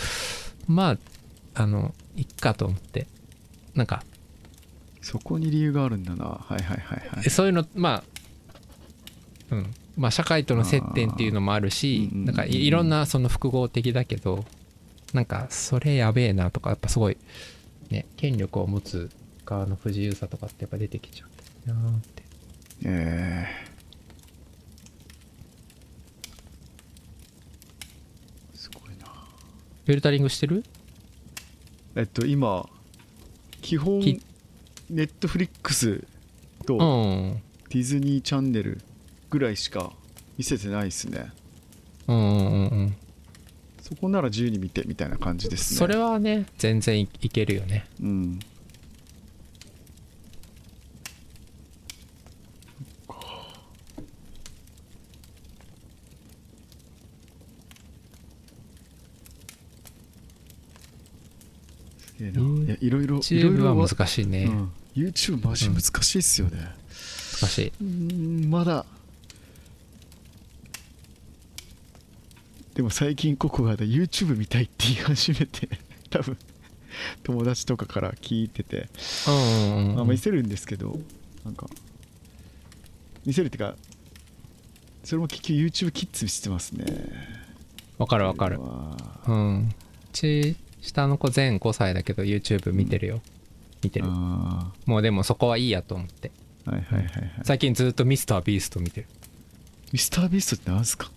[0.68, 0.98] まあ
[1.56, 3.08] あのいっかと思って。
[3.78, 4.04] なんか
[5.02, 6.26] そこに理由があるんだな。
[6.26, 7.30] はいはいはいはい。
[7.30, 8.04] そういうのま
[9.52, 9.74] あうん。
[9.96, 14.46] まあ社会との接点っていうのもあるしなんかいいろんなその複合的だけど
[15.14, 17.18] なんかそれやべえなとかやっぱすごい
[17.90, 19.10] ね権力を持つ
[19.46, 22.24] 側の不自由さとかってやっぱ出てきちゃうんだよって。
[22.84, 29.06] えーすごいな。
[29.06, 30.64] フィルタリングしてる？
[31.96, 32.68] えっと今
[33.62, 34.22] 基本き
[34.90, 36.04] ネットフリックス
[36.66, 37.42] とうん。
[37.70, 38.80] ディズニーチャンネル
[39.30, 39.92] ぐらいしか
[40.38, 41.32] 見せてないですね。
[42.08, 42.96] うんうんうんうん
[43.88, 45.78] そこなら自由に見てみたいな感じですね。
[45.78, 47.86] それはね全然いいけるよね。
[48.02, 48.40] うん。
[61.98, 64.72] すげえないやいろいろいろい YouTube ろは難しいね、うん。
[64.98, 66.58] YouTube マジ難しいっすよね。
[67.40, 67.72] 難しい。
[67.80, 68.86] うんまだ
[72.78, 75.68] でも最近ココが YouTube 見たいって言い始めて
[76.12, 76.38] 多分。
[77.24, 78.88] 友達とかから聞いてて。
[79.28, 81.00] うんうんうんまあ見せるんですけど
[81.44, 81.68] なんか。
[83.26, 83.76] 見せるっていうか
[85.04, 86.86] それも結局 YouTube キッズしてますね。
[87.98, 88.60] わかるわかる。
[88.60, 89.70] うん。
[89.70, 89.74] う
[90.14, 93.24] ち下の子全5歳だけど YouTube 見てるよ。
[93.82, 94.06] 見てる。
[94.08, 96.32] あもうでもそこはいいやと思って。
[96.68, 99.08] ーはいはいはいはい最近ずっとミスタービースト見てる
[99.92, 101.10] ミスタービーストって何すか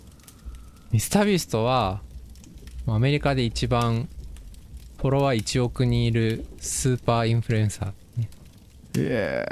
[0.93, 2.03] ミスタービーストは
[2.87, 4.09] アメリカで一番
[4.99, 8.29] フォロワー1億人いるスーパーインフルエンサー、ね、
[8.97, 9.47] え。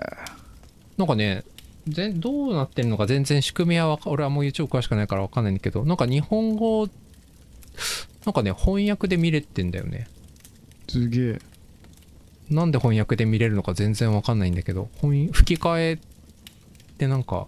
[0.97, 1.45] なんかね
[1.87, 6.89] 全どうなってるのか全然仕組みは俺はもう YouTube 詳しくないから分かんないんだけどなんか日本語
[8.27, 10.09] なんかね翻訳で見れてんだよね。
[10.89, 11.39] ー、すげえ。
[12.51, 15.99] なんで翻訳で見れるのか全然わかんないんだけど翻吹き替え
[16.99, 17.47] でなんか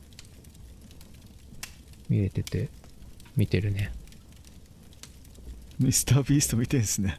[2.08, 2.68] 見れてて
[3.40, 3.90] 見てるね。
[5.78, 7.18] ミスタービースト見てんすね。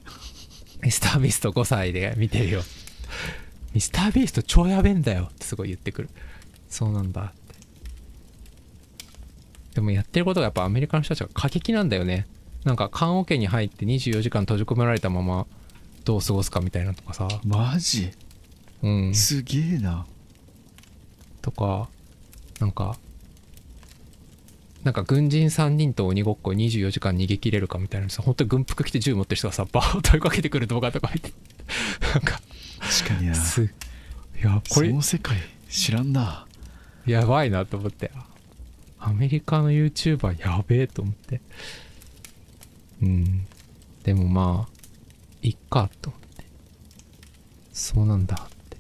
[0.84, 2.62] ミスタービースト5歳で見てるよ。
[3.74, 5.30] ミスタービースト超やべえんだよ。
[5.32, 6.10] ってすごい言ってくる。
[6.70, 7.22] そうなんだ。
[7.24, 7.56] って
[9.74, 12.28] でもやってることがやっぱアメリカの人たちが過激なんだよね。
[12.66, 15.48] なんか棺桶に入って24時間閉じ込められたまま
[16.06, 17.28] どう過ごすかみたいなのとかさ。
[17.44, 18.12] マジ？
[18.84, 19.16] うん。
[19.16, 20.06] すげえな。
[21.42, 21.90] とか
[22.60, 22.96] なんか
[24.84, 31.32] なんか軍人3人と鬼ごっこ24時間逃げ切れるかみたいなさ本当に軍服着て銃持ってる人がさバーッと 追いかけてくる動画とか見て
[32.14, 32.42] なんか。
[32.80, 33.28] 確かにい
[34.44, 35.38] やこそれの世界
[35.70, 36.48] 知らんな。
[37.06, 38.12] やばいなと思って。
[39.00, 41.42] アメリカの YouTuber やべえと思って。
[43.02, 43.46] うん。
[44.04, 44.82] でもまあ
[45.44, 46.46] いっかと思って。
[47.72, 48.78] そうなんだって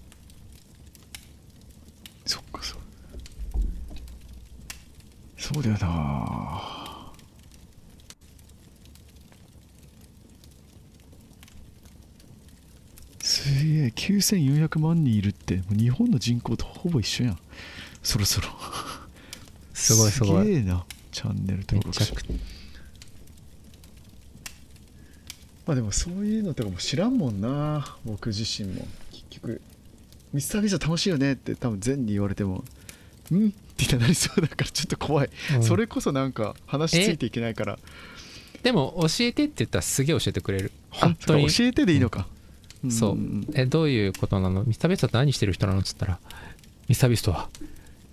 [2.25, 2.79] そっかそう
[5.53, 6.61] そうだよな。
[13.19, 13.87] すげえ。
[13.87, 15.57] 9400万人いるって。
[15.57, 17.39] もう日本の人口とほぼ一緒やん。
[18.01, 18.47] そろそろ。
[19.73, 20.45] すごいすごい。
[20.45, 20.85] すげえな。
[21.11, 22.13] チャンネル登録者。
[25.65, 27.97] まあでもそういうのとかも知らんもんな。
[28.05, 28.87] 僕自身も。
[29.11, 29.61] 結局。
[30.31, 32.63] ミスタービースト楽しいよねって多分全に言われても。
[33.33, 33.53] ん？
[33.86, 35.63] ってなりそうだからちょっと怖い、うん。
[35.63, 37.79] それこそなんか話ついていけないから。
[38.63, 40.71] でも教えてって言ったらすげえ教えてくれる。
[40.91, 41.49] あ本当に。
[41.49, 42.27] 教えてでいいのか、
[42.89, 43.47] そうん。
[43.53, 44.63] えどういうことなの？
[44.63, 45.79] ミスタービーストって何してる人なの？
[45.79, 46.19] っつったら
[46.88, 47.49] ミスタービーストは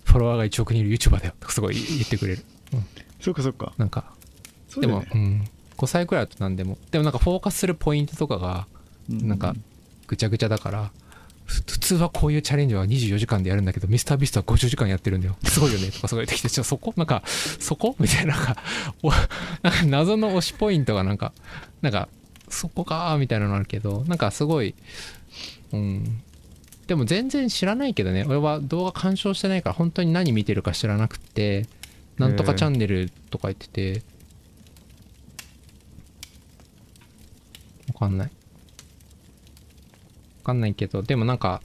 [0.04, 2.42] フォロワーが1億人いる YouTuber だよすごい言ってくれる。
[3.20, 3.72] そうかそうか。
[3.76, 4.04] なんか
[4.80, 5.44] でもうん、
[5.76, 6.78] 5歳くらいだと何でも。
[6.90, 8.66] でもなんかフォーカスするポイントとかが
[9.10, 9.54] うなんか
[10.06, 11.07] ぐちゃぐちゃだからふ
[11.48, 15.36] 普通はこういうチャレンジは24時間でやるんだけどミスタービストは50時間やってるんだよ。
[15.44, 15.90] すごいよね。
[15.90, 16.92] とかすごい言ってきてちょそこ？
[16.96, 17.96] なんかそこ？
[17.98, 18.62] みたいななんか
[19.62, 21.32] なんか謎の推しポイントがなんか
[21.80, 22.08] なんか
[22.50, 24.74] そこかーみたいなのあるけどなんかすごい
[25.72, 26.22] うん。
[26.86, 28.24] でも全然知らないけどね。
[28.28, 31.66] 俺は動画鑑賞してないから本当に何見てるか知らなくて
[32.18, 34.02] なんとかチャンネルとか言ってて。
[37.94, 38.30] わかんない。
[40.48, 41.60] かんないけどでもなんか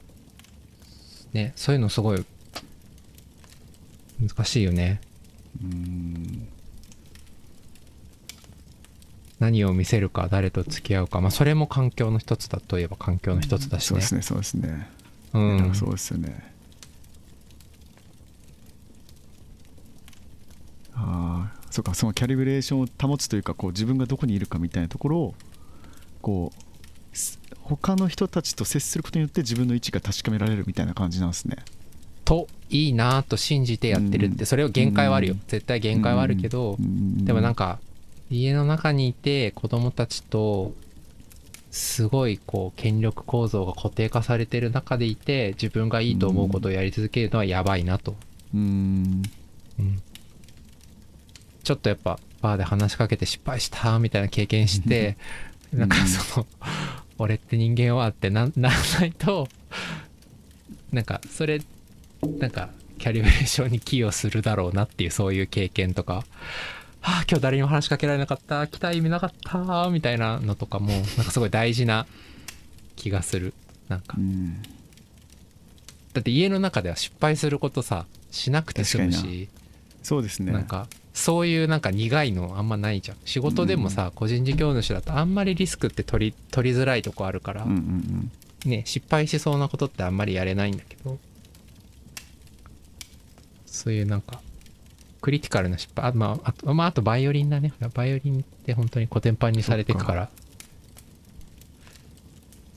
[1.32, 2.26] ねそういうのすごい
[4.22, 5.02] 難しいよね。
[5.62, 6.48] うん。
[9.40, 11.20] 何を見せるか誰と付き合うか。
[11.20, 13.96] まあそれも環境の一つだといえば環境の一つだしね。
[13.96, 14.90] そうですねそうですね、
[15.34, 15.76] うん。
[15.76, 16.54] そうですよね。
[20.96, 25.36] ああそうかそのキャリブレーションを保つというかこう自分がどこにいるかみたいなところを
[26.22, 31.58] こうす他の人たちと接することによって自分の位置が確かめられるみたいな感じなんですね。
[32.26, 35.34] といいなと信じてやってるってそれを限界はあるよ。
[35.34, 35.42] うん。
[35.48, 37.80] 絶対限界はあるけどでもなんか
[38.30, 40.74] 家の中にいて子供たちと
[41.72, 48.16] すごいこう権力構造が固定化されてる中でいて自分がいいと思うことをやり続けるのはやばいなと、
[48.54, 49.24] うん。
[49.80, 50.02] うん。
[51.64, 55.18] ちょっとやっぱバーで話しかけて失敗したみたいな経験して
[55.74, 55.80] うん。
[55.80, 56.48] なんかその
[57.18, 59.48] 俺って人間はってなならないと
[60.92, 61.62] なんかそれ
[62.40, 66.24] なんかキャリブレーションに寄与するだろうなっていうそういう経験とか。
[67.06, 68.66] はあ今日誰にも話しかけられなかった。
[68.68, 69.90] 来た意味なかった。
[69.92, 72.08] みたいなのとかもなんかすごい大事な
[72.96, 73.54] 気がする。
[73.90, 74.16] なんか。
[74.18, 74.64] うん。
[76.14, 79.50] だって家の中では失敗することさしなくて済むし。
[80.02, 80.54] そうですね。
[80.54, 83.18] なんかそういうなんか苦いのあんまないじゃん。
[83.26, 87.80] 仕事でもさ、個人事業主だとあんまりリスクって取り取りづらいとこあるから、うんうんう
[88.68, 88.70] ん。
[88.70, 91.20] ね失敗しそうなことってあんまりやれないんだけど
[93.66, 94.40] そういうなんか
[95.22, 97.74] クリティカルな失敗あ,、まあ、あとまああとバイオリンだね。
[97.94, 100.30] バイオリンって本当にコテンパンにされていくから。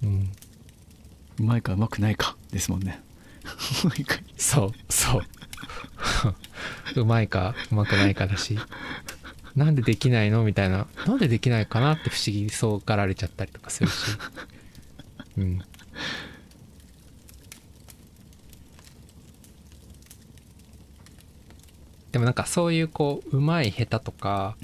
[0.05, 0.31] うん。
[1.41, 2.37] うまいかうまくないか。
[2.53, 3.01] ですもんね。
[4.37, 5.23] そうそう
[6.97, 8.59] うまいかうまくないかだし。
[9.55, 10.87] なんでできないのみたいな。
[11.07, 13.95] なんでできないかなって不思議そうがられちゃったりとかするし。
[15.39, 15.63] うん。
[22.13, 24.57] でもなんかそういうこううまい下手とか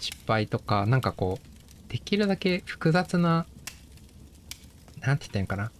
[0.00, 3.46] 失敗とかなんかこうできるだけ複雑な
[5.02, 5.70] なんて言ったらいいのかな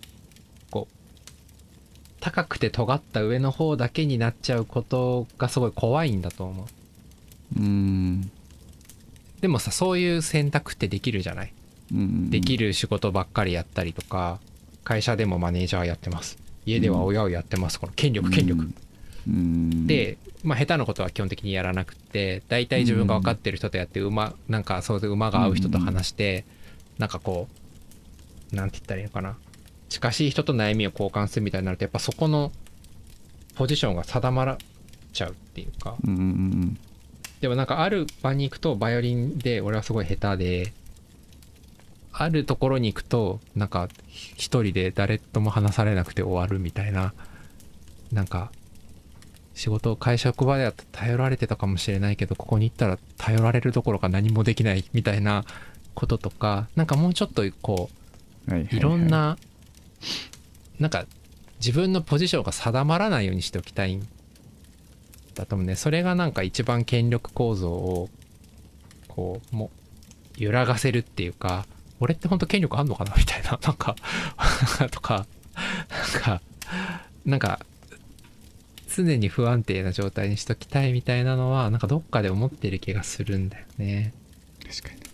[2.27, 6.67] 高くて尖った上の方だけになっちゃうことがすごい怖いんだと思う。
[7.61, 8.33] うん。
[9.41, 11.53] でもさそういう選択ってできるじゃない？
[11.93, 14.41] うんできる仕事ばっかりやったりとか
[14.83, 16.37] 会社でもマネージャーやってます。
[16.65, 17.79] 家では親をやってます。
[17.79, 18.69] この権力権力。
[19.29, 19.87] うん。
[19.87, 26.45] で、まあ、下手なことは基本的にやらなくって大体自分が分かってる人とやって馬なんかそういう馬が合う人と話して
[26.99, 27.47] なんかこ
[28.53, 29.37] うなんて言ったらいいのかな？
[29.89, 32.53] 近しい人と悩みを交換するみたいになるとやっぱそこの
[33.55, 34.59] ポジションが定まら
[35.13, 35.97] ちゃうっていうか。
[36.05, 36.79] うんうん
[37.41, 40.73] でもなんかある場に行くとバイオリンで俺はすごい下手で
[42.13, 47.13] あるところに行くとなんか一人で誰とも話されなくて終わるみたいな
[48.11, 48.51] なんか
[49.55, 55.45] 仕事会社職場では頼られてたかもしれないけどここに行ったら頼られるどころか何もできないみたいな
[55.95, 57.91] こととかなんかもうちょっとこ
[58.49, 59.37] ういろんな
[60.79, 61.07] なんか
[61.59, 64.07] 自分のポジションが定まらないようにしておきたいん
[65.35, 65.77] だと思うね。
[65.77, 68.09] それがなんか一番権力構造を
[69.09, 69.71] こうも
[70.37, 71.67] 揺らがせるっていうか
[72.01, 73.59] 俺って本当権力あんのかなみたいな。
[73.63, 73.97] なんか
[74.91, 75.27] とか
[75.89, 76.43] なんか
[77.25, 77.61] なんか
[78.95, 84.13] 常に不安定な状態にしときたいみたいなのはなんかどっかで思ってる気がするんだよね。
[84.63, 85.06] 確かに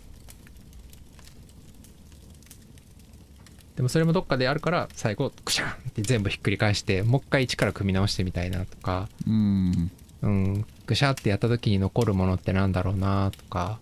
[3.83, 9.91] でもそれもどっかであるから最後クシャンって全部ひっくり返してもう一回一から組み直してみたいなとかうん。
[10.21, 13.79] うん、ぐしゃってやった時に残るものってなんだろうなとか。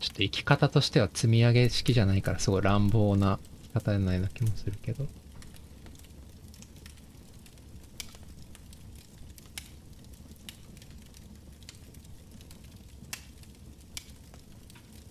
[0.00, 3.38] ちょっと生き方としては積み上げ式じゃないからすごい乱暴な
[3.72, 5.06] 方じゃないような気もするけど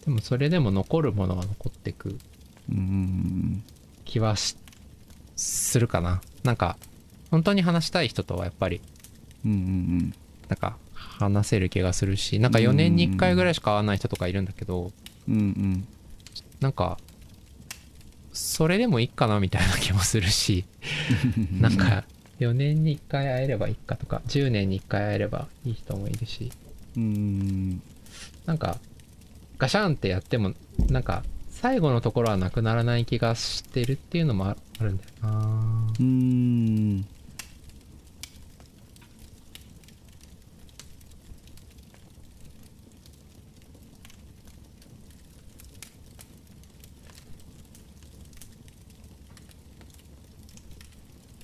[0.10, 2.18] でもそれでも残るものは残ってく
[2.68, 3.64] うん
[4.06, 4.58] 気はし
[5.36, 6.22] するかな。
[6.44, 6.78] なんか
[7.30, 8.82] 本当に話したい人とはやっぱり
[9.46, 10.14] なん
[10.60, 14.92] か話せる気がするしなんか4年に1回ぐらいしか会わない人とかいるんだけど
[16.60, 16.98] なんか
[18.34, 20.66] それでもいいかなみたいな気もするし
[21.62, 22.04] なんか
[22.40, 26.52] 4年に1回会えればいいかとか10年に1回会えればいい人もいるし
[26.98, 27.82] うん。
[28.48, 28.80] なんか
[29.60, 30.54] ガシャンってやっても
[30.90, 35.94] なんか最後のところはなくならない気がしてるっていうのもあるんだよな。
[36.00, 37.06] うん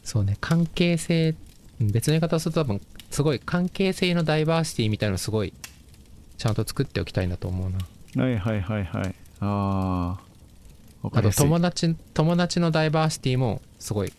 [0.05, 1.36] そうね関係性
[1.82, 5.53] 別の言い方をすると多分すごい関係性のダイバーシティみたいなのすごい
[6.38, 7.80] ちゃんと作っておきたいなと思うな。
[8.16, 9.16] はいはいはいはい。
[9.41, 10.18] あ
[11.03, 14.13] ああと友達友達のダイバーシティもすごい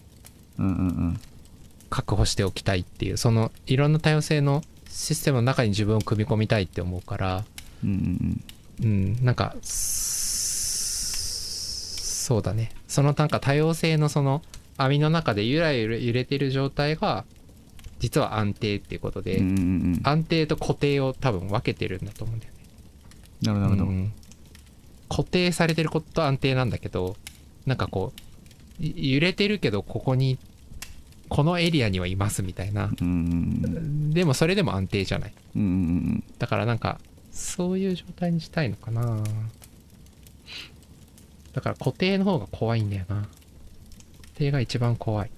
[0.58, 1.20] うんうんうん。
[1.88, 7.44] 確保しておきたいっていうそのいろんな多様性のシステムの中に自分を組み込みたいって思うから
[7.84, 8.42] うん
[8.80, 9.24] うんうん。
[9.24, 9.76] なんかす
[12.24, 12.72] そうだね。
[12.88, 14.42] そのなんか多様性のその
[14.76, 17.24] 網の中でゆらゆら揺れてる状態が
[17.98, 20.00] 実は安定っていうことで、うんうんうん。
[20.02, 22.55] 安定と固定を多分分けてるんだと思うんだよね
[23.42, 23.84] なるほど。
[23.84, 24.12] うん。
[25.08, 27.16] 固定されてることと安定なんだけど
[27.64, 28.12] なんかこ
[28.80, 30.38] うい揺れてるけどここに
[31.28, 32.90] このエリアにはいますみたいな。
[34.10, 35.34] でもそれでも安定じゃない。
[36.38, 37.00] だからなんか
[37.32, 39.22] そういう状態にしたいのかな。
[41.52, 43.22] だから固定の方が怖いんだよな。
[43.22, 43.28] 固
[44.34, 45.30] 定が一番怖い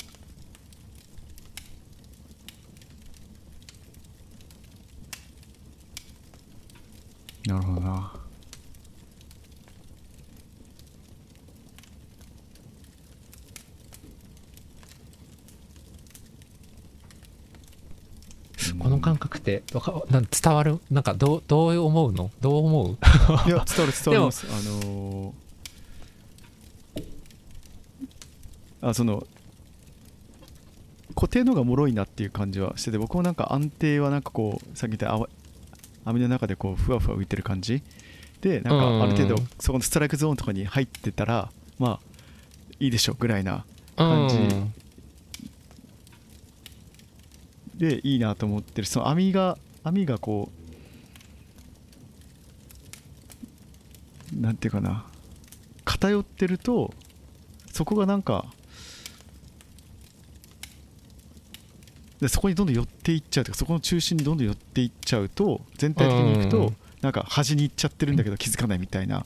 [7.49, 8.13] なるほどな。
[18.79, 20.79] この感覚ってわかなん伝わる？
[20.91, 22.31] なんかどうどう思うの？
[22.41, 22.89] どう思う？
[22.91, 22.99] いや
[23.47, 24.47] 伝わる伝わります。
[24.47, 24.51] あ
[24.85, 25.49] のー
[28.81, 29.27] あその
[31.17, 35.29] 固定のが脆いなっていう感じはしてて僕もなんか安定はなんかこうさっき言った
[36.05, 37.83] 網の中でこうふわふわ浮いてる感じ？
[38.41, 42.01] でなんかある程度うんそこのストライクゾーンとかに入ってたらまあ
[42.81, 43.65] いいでしょうぐらいな
[43.97, 44.37] 感じ。
[44.37, 44.73] うん
[47.77, 48.89] でいいなと思ってる。
[48.89, 50.51] その網が網がこ
[54.37, 55.05] うなんていうかな。
[55.85, 56.93] 偏ってると
[57.73, 58.47] そこがなんか
[62.21, 66.77] でそこにどんどん寄っていっちゃうというかそこの中心にどんどん寄っていっちゃうと全体的にいくとうん。
[67.01, 69.25] なんか端に行っちゃってるんだけど気づかないみたいな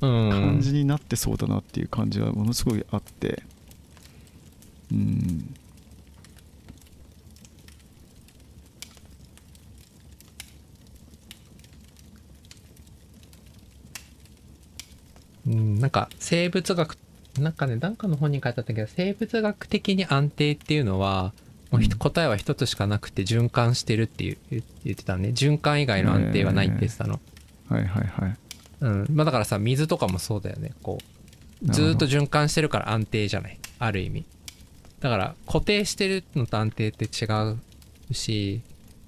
[0.00, 0.30] うん。
[0.30, 3.42] 感じになってそうだなっていう感じはものすごいあって。
[4.90, 5.54] うん。
[15.46, 16.98] うん、なんか生物学
[17.38, 21.32] なんかねなんかの本に書いてあったけど生物学的に安定っていうのは
[21.70, 25.30] もう答えは一つしかなくて循環してるっていう言言ってたね。
[25.30, 27.20] 循環以外の安定はないって言ってたの、
[27.68, 28.36] はいはいはい。
[28.80, 29.06] うん。
[29.12, 30.72] まあ、だからさ水とかもそうだよね。
[30.82, 33.58] こうずーっと循環してるから安定じゃない。
[33.78, 34.24] ある意味。
[35.00, 37.58] だから固定してるのと安定って違う
[38.14, 38.62] し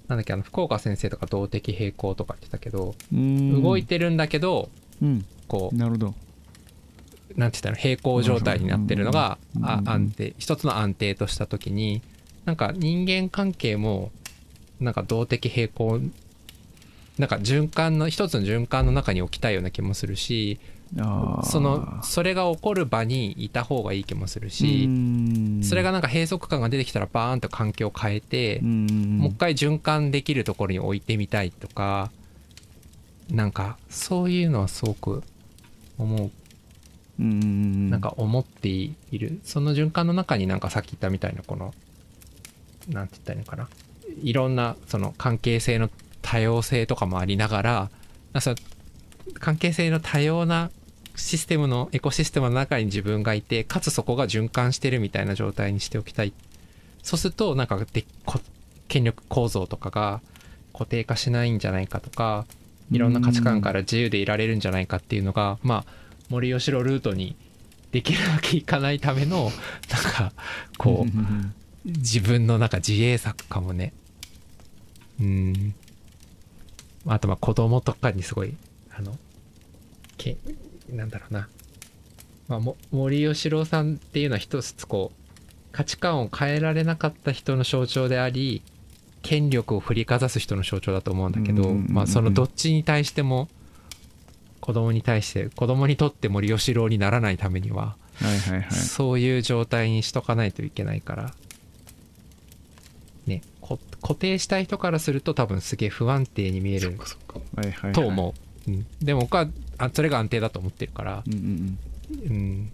[0.07, 3.61] なんだっけあの福岡先生とか動的平衡とか言ってたけど、うん。
[3.61, 4.69] 動いてるんだけど
[5.01, 5.25] うん。
[5.47, 6.13] こうなるほど。
[7.35, 10.33] なんて言ったら平行状態になってるのがあ安定。
[10.39, 12.01] 一つの安定とした時に
[12.49, 14.09] なんか人間関係も
[14.79, 15.99] なんか動的平衡
[17.19, 20.59] なんか循環の一つの循環の中に置きたいような気もするし
[21.43, 25.63] そのそれが起こる場にいた方がいい気もするしうん。
[25.63, 29.19] それがなんか閉塞感が出てきたらバーンと環境を変えてうん。
[29.19, 32.09] もう一回循環できるところに置いてみたいとか
[33.29, 35.21] なんかそういうのはすごく
[35.99, 36.31] 思う。
[37.19, 37.91] うん。
[37.91, 39.39] なんか思っている。
[39.43, 41.75] その循環の中になんかさっき言ったみたいなこの
[42.89, 43.69] なんて言ったらいいのかな。
[44.21, 45.89] いろんなその関係性の
[46.21, 47.89] 多様性とかもありながら
[48.41, 48.55] その
[49.39, 50.71] 関係性の多様な
[51.15, 56.33] システムのエコシステムの中に自分がいてかつそこが循環してるみたいな状態にしておきたい。
[57.03, 58.05] そうするとなんかで
[58.87, 60.21] 権力構造とかが
[60.73, 62.45] 固定化しないんじゃないかとか
[62.91, 65.93] いろんな価値観から自由でいられるんじゃないかっていうのがまあ
[66.29, 67.35] 森吉郎ルートに
[67.91, 69.51] できるだけいかないための
[69.89, 70.31] なんか
[70.77, 71.11] こう
[71.85, 73.93] 自分のなんか自衛策かもね。
[75.19, 75.73] うん。
[77.07, 78.55] あとまあ子供とかにすごい
[78.91, 79.17] あの
[80.17, 80.37] け
[80.89, 81.47] なんだろうな、
[82.47, 85.19] まあ、も森喜朗さんっていうのは一つこう
[85.71, 88.61] 価値観を変えられなかった人の象徴であり
[89.21, 93.47] 権力を振りかざす人の象徴だと思うんだけど、まあ、そのどっちに対しても
[94.59, 98.71] 子供に対して子供にとって森喜朗にならないためには、はいはいはい。
[98.71, 101.33] そういう状態にしとかないといけないから
[104.01, 106.97] 固定したい人からすると多分すげえ不安定に見える
[107.93, 108.33] と思
[108.67, 109.47] う、うん、でも僕は
[109.77, 112.71] あそれが安定だと思ってるから、うんうん。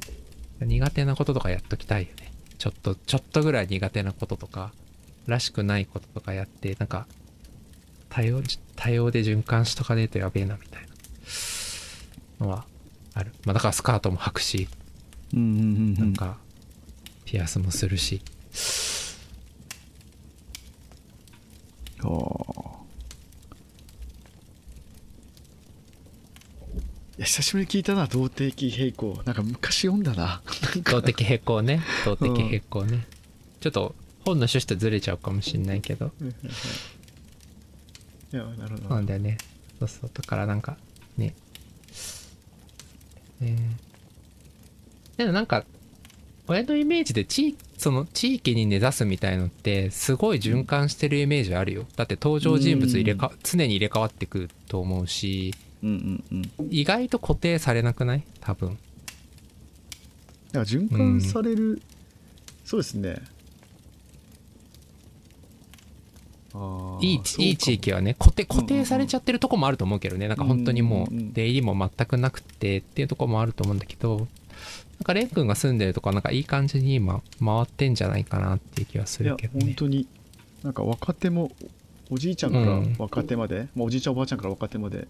[0.62, 2.32] うん、苦手なこととかやっときたいよね。
[2.58, 4.72] ちょっとちょっとぐらい苦手なこととか
[5.28, 7.06] らしくないこととかやってなんか
[8.10, 8.42] 多様
[8.76, 10.84] 多様で循環しとかねえとやべえなみたい
[12.40, 12.66] なのは
[13.14, 14.70] ある、まあ、だからスカートも履くし
[15.34, 15.94] うんうんうんうん。
[15.96, 16.38] なんか
[17.26, 18.22] ピアスもするし
[22.06, 22.76] あー
[27.18, 30.42] いや久しぶりに聞いたな動的平衡なんか昔読んだな。
[30.92, 31.82] 動的平衡ね。
[32.04, 33.08] 動的平衡ね、
[33.62, 36.06] ちょっと本の趣旨とずれちゃうかもしんないけど。
[36.06, 36.12] は
[38.34, 38.82] いやなるほど。
[38.82, 39.38] そうなんだよね。
[39.80, 40.12] そうそう。
[40.14, 40.78] だからなんか
[41.18, 41.34] ね。
[43.42, 43.58] えー。
[45.18, 45.64] でもなんか
[46.48, 51.86] 親のイメージで地その地域に根ざすみたいのってすごい循環してるイメージあるよ。
[51.96, 55.54] だって登場人物入れか常に入れ替わってくと思うし。
[55.84, 56.68] うんうんうん。
[56.72, 58.24] 意外と固定されなくない？
[58.40, 58.70] 多分。
[58.70, 58.80] だか
[60.60, 61.82] ら循環される、
[62.64, 63.18] そうですね。
[67.02, 70.30] いいいい地域はね固定固定されちゃってるとこもあると思うけどね。
[70.30, 71.34] なんか本当にもううんうんうん。
[71.34, 74.28] 出入りも全くなくてっていうとこもあると思うんだけど
[75.00, 79.66] なんかレン君が住んでるとこはなんかいい感じに今回ってんじゃないかなっていう気はすいやるけどね。
[79.66, 80.08] 本当に
[80.64, 81.52] なんか若手も
[82.10, 85.08] おじいちゃんから若手まで、まあ、おじいちゃんおばあちゃんから若手まで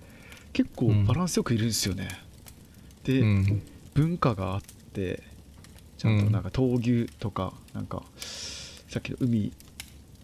[0.54, 2.08] 結構バランスよくいるんですよね、
[3.04, 3.62] で、うん。
[3.94, 4.62] 文化があっ
[4.94, 5.24] て
[5.98, 9.52] ちゃんとなんか闘牛とかなんかさっきの海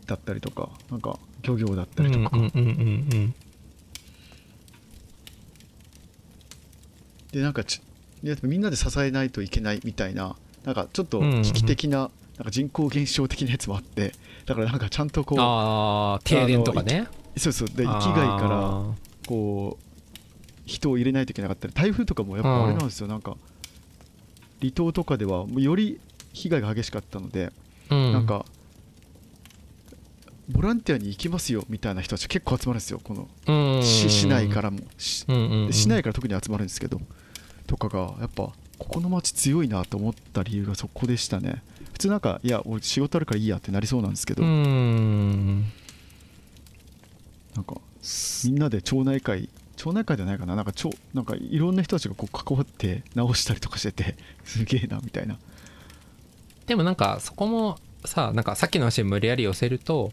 [0.06, 3.36] だったりとかなんか漁業だったうんりとか、うんうんうん。
[7.32, 7.82] でなんかち
[8.24, 14.14] でみんなで支えないといけないみたいななんかちょっと危機的な,、なんか人口減少的なやつもあって
[14.46, 17.08] だからなんかちゃんとこうああ停電とかね。
[17.38, 18.84] そうそうで域外から
[19.26, 19.84] こう
[20.66, 23.38] 人を入れないといけなかったり台風とかもやっぱあれなんですよ、なんか
[24.60, 26.00] 離島とかではもうより
[26.34, 27.52] 被害が激しかったので、
[27.90, 28.46] なんか
[30.50, 33.00] ボランティアに行きますよみたいな人たち結構集まるんですよ。
[33.04, 34.80] この市市内からも。
[34.98, 35.26] 市
[35.88, 37.02] 内から特に集まるんですけど
[37.72, 41.64] とかがやっぱここの町強いなと思った理由がそこでしたね。
[41.94, 45.72] 普通なんかいや俺仕事あるからいいやってなりそうなんですけど、うん。
[47.56, 47.76] なんか
[48.44, 50.58] みんなで町内会町内会じゃないかな。
[50.58, 55.38] なんか町なんかいろんな人たちがこう関わって直したりとかしてて すげえなみたいな。
[56.66, 60.12] でもなんかそこもさなんかさっきの話に無理やり寄せると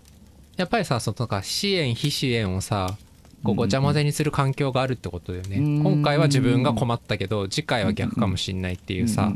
[0.57, 2.97] やっぱりさそのなんか支援非支援をさ
[3.45, 5.83] こうごちゃ混ぜにする環境があるってことだよね、うん。
[5.83, 9.33] 今回は自分が困ったけど次回は逆かもしんないっていうさ、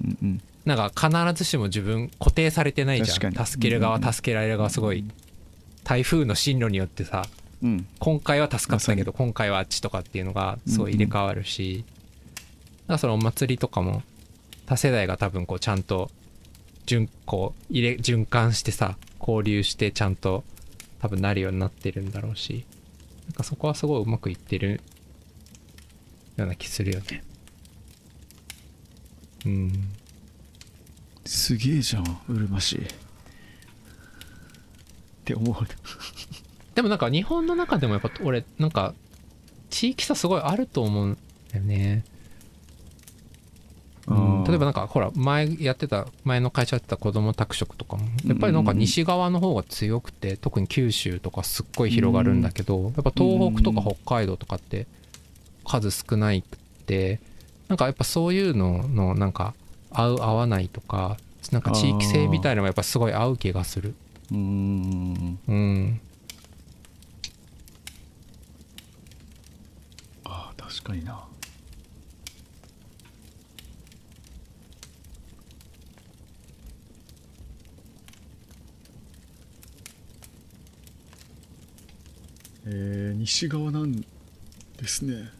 [0.65, 3.47] なんか必ずしも自分固定されてないじゃん。
[3.47, 5.05] 助ける側助けられる側すごい。
[5.85, 7.25] 台風の進路によってさ
[7.63, 7.87] うん。
[7.99, 14.03] 今回は助かったけまど今回はあっちとかっていうのがすごい入れ替わるし、だからそのお祭りとかも
[14.67, 16.11] 多世代が多分こうちゃんと
[16.87, 20.45] 循こう入れ循環してさ交流してちゃんと
[21.01, 22.65] 多分なるようになってるんだろうし
[23.27, 24.81] なんかそこはすごいうまくいってる
[26.37, 27.23] ような気するよね。
[29.47, 29.73] うん。
[31.25, 32.81] すげえじゃんうるま市っ
[35.25, 35.57] て思う。
[36.75, 38.95] でもなんか日本の中でもやっぱ俺なんか
[39.71, 41.19] 地域差すごいあると思うん
[41.53, 42.05] だよね。
[42.07, 42.12] うん
[44.09, 54.87] 例えばなんかほら前やってた前の会社やってた子ども宅食とかもやっぱりなんか西側の方が強くて特に九州とかすっごい広がるんだけどやっぱ東北とか北海道とかって
[55.65, 57.21] 数少ないくて
[57.69, 59.55] なんかやっぱそういうののなんか
[59.91, 61.17] 合う合わないとか
[61.53, 63.95] なんか地域性みたいなのがやっぱすごい合う気がする。
[64.31, 64.37] うー。
[64.37, 66.01] んうん。
[70.25, 71.25] ああ確かにな
[82.67, 84.07] えー、西側なんで
[84.87, 85.31] すね。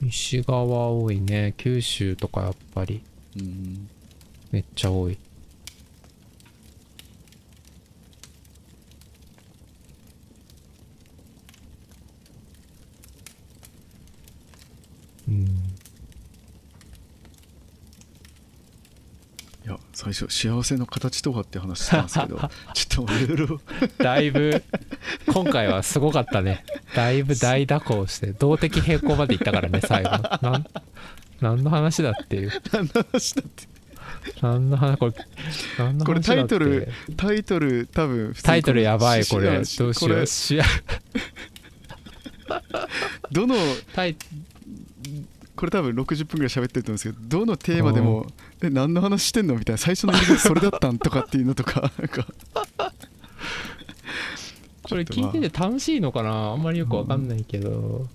[0.00, 1.54] 西側多いね。
[1.56, 3.02] 九州とかやっぱり。
[3.36, 3.88] うん
[4.52, 5.18] めっちゃ多い。
[15.26, 15.73] うん。
[19.64, 22.36] いや最初幸せの形とはって話してたんですけど
[22.74, 23.60] ちょっといろいろ。
[23.96, 24.62] だいぶ
[25.26, 26.64] 今回はすごかったね。
[26.94, 30.10] だいぶ大蛇行して動的平行まで行ったからね最後。
[30.42, 30.66] なん
[31.40, 32.52] 何の話だっていう。
[32.72, 33.64] 何の話だって。
[34.42, 35.14] 何の話これ
[35.78, 39.64] 何のこれ話だってタイトルタイトル多分タイトルやばいこれ。
[39.64, 40.20] しどうしよこれ。
[40.20, 40.60] うし
[43.32, 43.56] どの
[43.94, 44.16] タイ
[45.56, 48.26] これ多分60分ぐらい喋ってると思うんですけどどのテーマでも
[48.66, 49.78] 「え何の話してんの?」みたいな。
[49.78, 51.92] 最初の入り口それだったんとかっていうのとか。
[51.98, 52.26] なんか。
[54.82, 56.50] これ聞いてて楽しいのかな？
[56.52, 58.06] あんまりよくわかんないけど、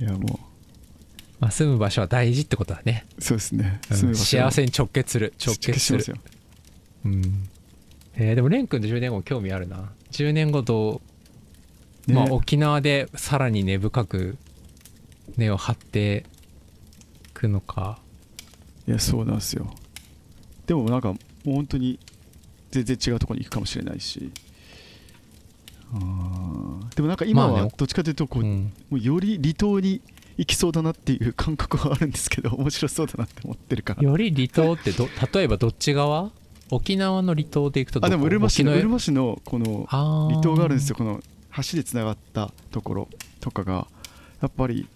[0.00, 0.38] いやも
[1.40, 3.80] まあ、住む場所は大事ってことだね、うそうですね。
[3.90, 4.14] うん。
[4.14, 5.34] 幸せに直結する。
[5.44, 6.00] 直結する。
[6.02, 6.16] しますよ。
[7.06, 7.48] うん。
[8.14, 9.90] えーでも蓮くんって10年後興味あるな。
[10.10, 11.00] 10年後ど
[12.08, 12.16] う、ね。
[12.16, 14.36] まあ、沖縄でさらに根深く
[15.36, 16.24] 根を張って
[17.26, 18.00] いくのか
[18.88, 19.70] いやそうなんですよ。
[20.66, 21.98] でもなんかもう本当に
[22.70, 24.32] 全然違うところに行くかもしれないし。
[25.92, 26.96] あー。
[26.96, 28.72] でもなんか今まあねはどっちかというとこう、うん。
[28.88, 30.00] もうより離島に
[30.38, 34.02] 行きそうだなっていう感覚はあるんですけど 面白そうだなって思ってるから。
[34.02, 36.30] より離島ってど例えばどっち側？
[36.70, 38.06] 沖縄の離島で行くとどこ？
[38.06, 40.96] あでもうるま市のうるま市のこの離島があるんですよ。
[40.96, 41.22] この
[41.56, 43.08] 橋でつながったところ
[43.40, 43.86] とかが
[44.40, 44.86] やっぱり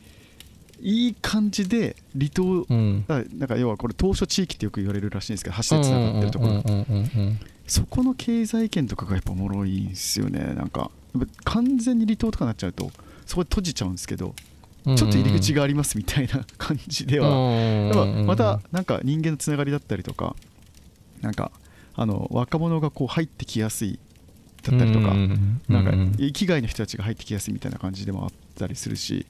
[0.83, 3.05] いい感じで離島うん。
[3.09, 6.63] あなんか要はこれ島嶼地域ってよく言われるらしいんですけど橋でつながってるところ。
[7.67, 10.55] そこの経済圏とかがやっぱおもろいんですよね。
[10.55, 10.91] なんか
[11.45, 12.91] 完全に離島とかになっちゃうと
[13.27, 14.35] そこで閉じちゃうんですけど
[14.85, 20.35] うんちょっと入り口がありますみたいな感じではやっぱまたなんか人間のつながりだったりとか
[21.21, 21.53] なんか
[21.95, 23.99] あの若者がこう入ってきやすい
[24.63, 25.15] だったりとか
[25.69, 29.27] なんか域外の人たちが入ってきやすいみたいな感じでもあったりするし、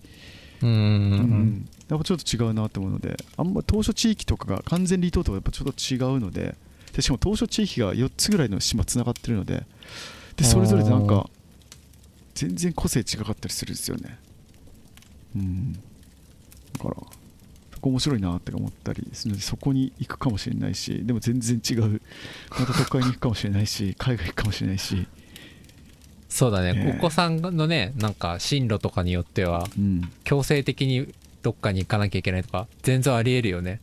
[0.62, 1.68] うん。
[1.89, 6.56] やっぱちょっと違うなと思うのであんま島嶼地域とかが完全離島とはやっぱちょっと違うので
[6.94, 9.64] でしかも島嶼地域が4つぐらいの島つながってるので
[10.36, 11.28] でそれぞれでなんか
[12.34, 14.18] 全然個性違かったりするんですよね。
[15.36, 15.72] うん。
[15.74, 15.80] だ
[16.82, 16.97] から
[17.74, 22.01] そこ面白いなって思ったりするのでそこに行くかもしれないしでも全然違う。
[22.51, 25.06] また都会に行くかもしれないし海外行くかもしれないし、
[26.33, 26.95] そうだね、ね。
[26.99, 33.83] お子さんのねなんか進路とかによってはうん、強制的にどっかに行かなきゃいけないとか全然ありえるよね。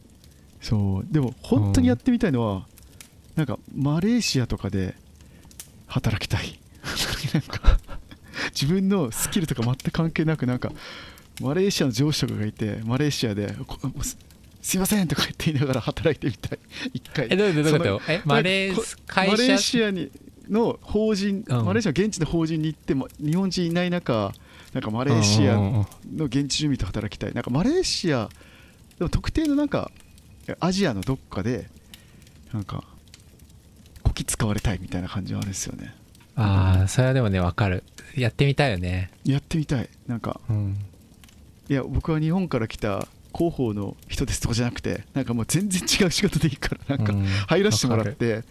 [0.60, 1.14] そう。
[1.14, 2.66] でも本当にやってみたいのは、
[3.36, 4.96] なんかマレーシアとかで
[5.86, 6.60] 働きたい。
[7.34, 7.80] なんか
[8.60, 10.72] 自分のスキルとか全く関係なくなんか
[11.42, 13.54] マレーシアの上司とかがいてマレーシアで
[14.02, 14.18] す
[14.62, 16.60] すいませんとか言って言いながら働いてみたい。
[16.96, 17.28] 一回。
[17.30, 20.10] えどういうことえマレーシアに
[20.50, 21.66] の法人、うん。
[21.66, 24.32] マレーシアの現地の法人に行っても日本人いない中
[24.74, 26.18] なんかマレーシアうんうんうん。
[26.18, 27.34] の現地住民と働きたい。
[27.34, 28.30] なんかマレーシア
[28.98, 29.92] でも特定のなんか
[30.60, 31.70] アジアのどっかで
[32.52, 32.84] なんか
[34.04, 35.94] こき使われたいみたいな感じはあるんですよね。
[36.36, 37.84] ああそれはでもねわかる。
[38.16, 39.12] やってみたいよね。
[39.24, 39.90] やってみたい。
[40.08, 40.78] なんかうん。
[41.70, 47.26] いや僕は日本から来た広報の人ですとかじゃなくてなんかもう全然違う仕事でいいからなんかうん。
[47.26, 48.44] 入らせてもらって、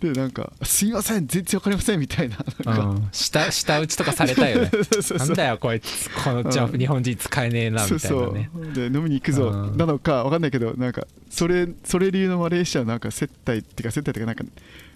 [0.00, 3.08] でなんか「すいません全然わかりません」みたいななんか、うん。
[3.12, 4.70] 下下打ちとかされたいよね。
[5.18, 6.08] なんだよこいつ。
[6.10, 8.50] このジャンプうん日本人使えねえなみたいなね。
[8.52, 8.72] そうそう。
[8.72, 9.48] で飲みに行くぞ。
[9.48, 9.76] うん。
[9.76, 14.44] なのかわかんないけどなんかそれそれ理由のマレーシアのなんか接待っていうか接待っていうかなんか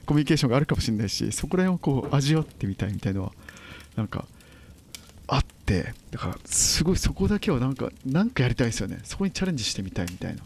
[0.07, 3.33] コミュニケーションがあるかもしれないしそこら辺をこう味わってみたいみたいのは
[3.97, 4.25] なんか
[5.27, 5.95] あって。
[6.11, 9.01] だからすごいそこだけはなんかなんかやりたいですよね。
[9.03, 10.43] そこにチャレンジしてみたいみたいな、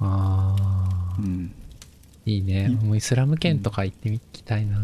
[0.00, 1.52] ああうん、
[2.28, 2.66] いいね。
[2.70, 4.78] いもうイスラム圏とか行ってみきたいな。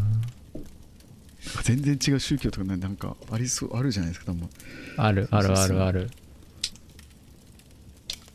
[1.63, 4.49] 全然違う宗教とかねなんかありそうあるじゃないですか多分。
[4.97, 6.11] あるあるあるある。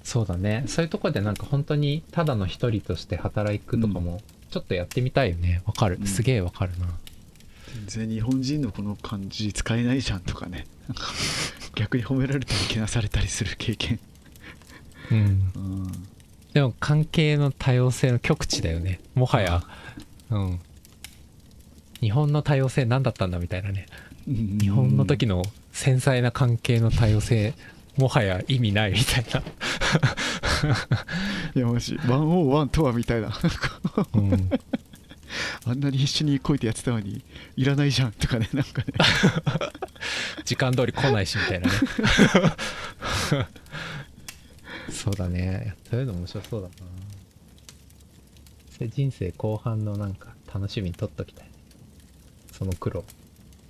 [0.03, 0.64] そうだね。
[0.68, 4.22] そういうとこでなんか本当にただの一人として働くとかも
[4.52, 5.61] ちょっとやってみたいよね。
[5.65, 5.98] わかる。
[5.99, 6.07] うん。
[6.07, 6.88] すげえわかるな。
[7.88, 10.65] 全然日本人のこの感じ使えないじゃんとかね。
[10.88, 11.03] なんか
[11.76, 13.99] 逆に褒められたりけなされたりする経験、
[15.11, 15.18] うん。
[15.18, 15.91] うん、
[16.53, 18.99] でも関係の多様性の極致だよね。
[19.15, 19.63] もはや。
[20.31, 20.59] うん。
[22.01, 23.85] 日本の多様性何だったんだみたいなね。
[24.26, 27.53] 日日本の時の繊細な関係の多様性
[27.97, 29.41] もはや意味ないみたいな。
[31.55, 31.95] いやマジ。
[31.95, 33.31] 101とはみたいな。
[34.13, 34.49] うん。
[35.65, 37.23] あんなに一緒にこいてやってたのに
[37.55, 38.88] いらないじゃんとかねなんかね。
[40.45, 41.73] 時間通り来ないしみたいなね
[44.91, 45.76] そうだね。
[45.90, 46.74] そういうの面白そうだな。
[48.72, 51.52] それ人生後半のなんか楽しみにとっときたいね。
[52.52, 53.03] その苦労。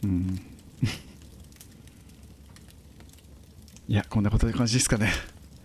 [0.03, 0.41] うん。
[3.87, 5.11] いやこんなことで感じですかね。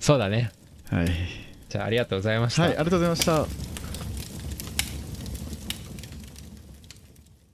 [0.01, 0.51] そうだね。
[0.90, 1.09] はい。
[1.74, 3.73] じゃあありがとうございました、はいありがとうございました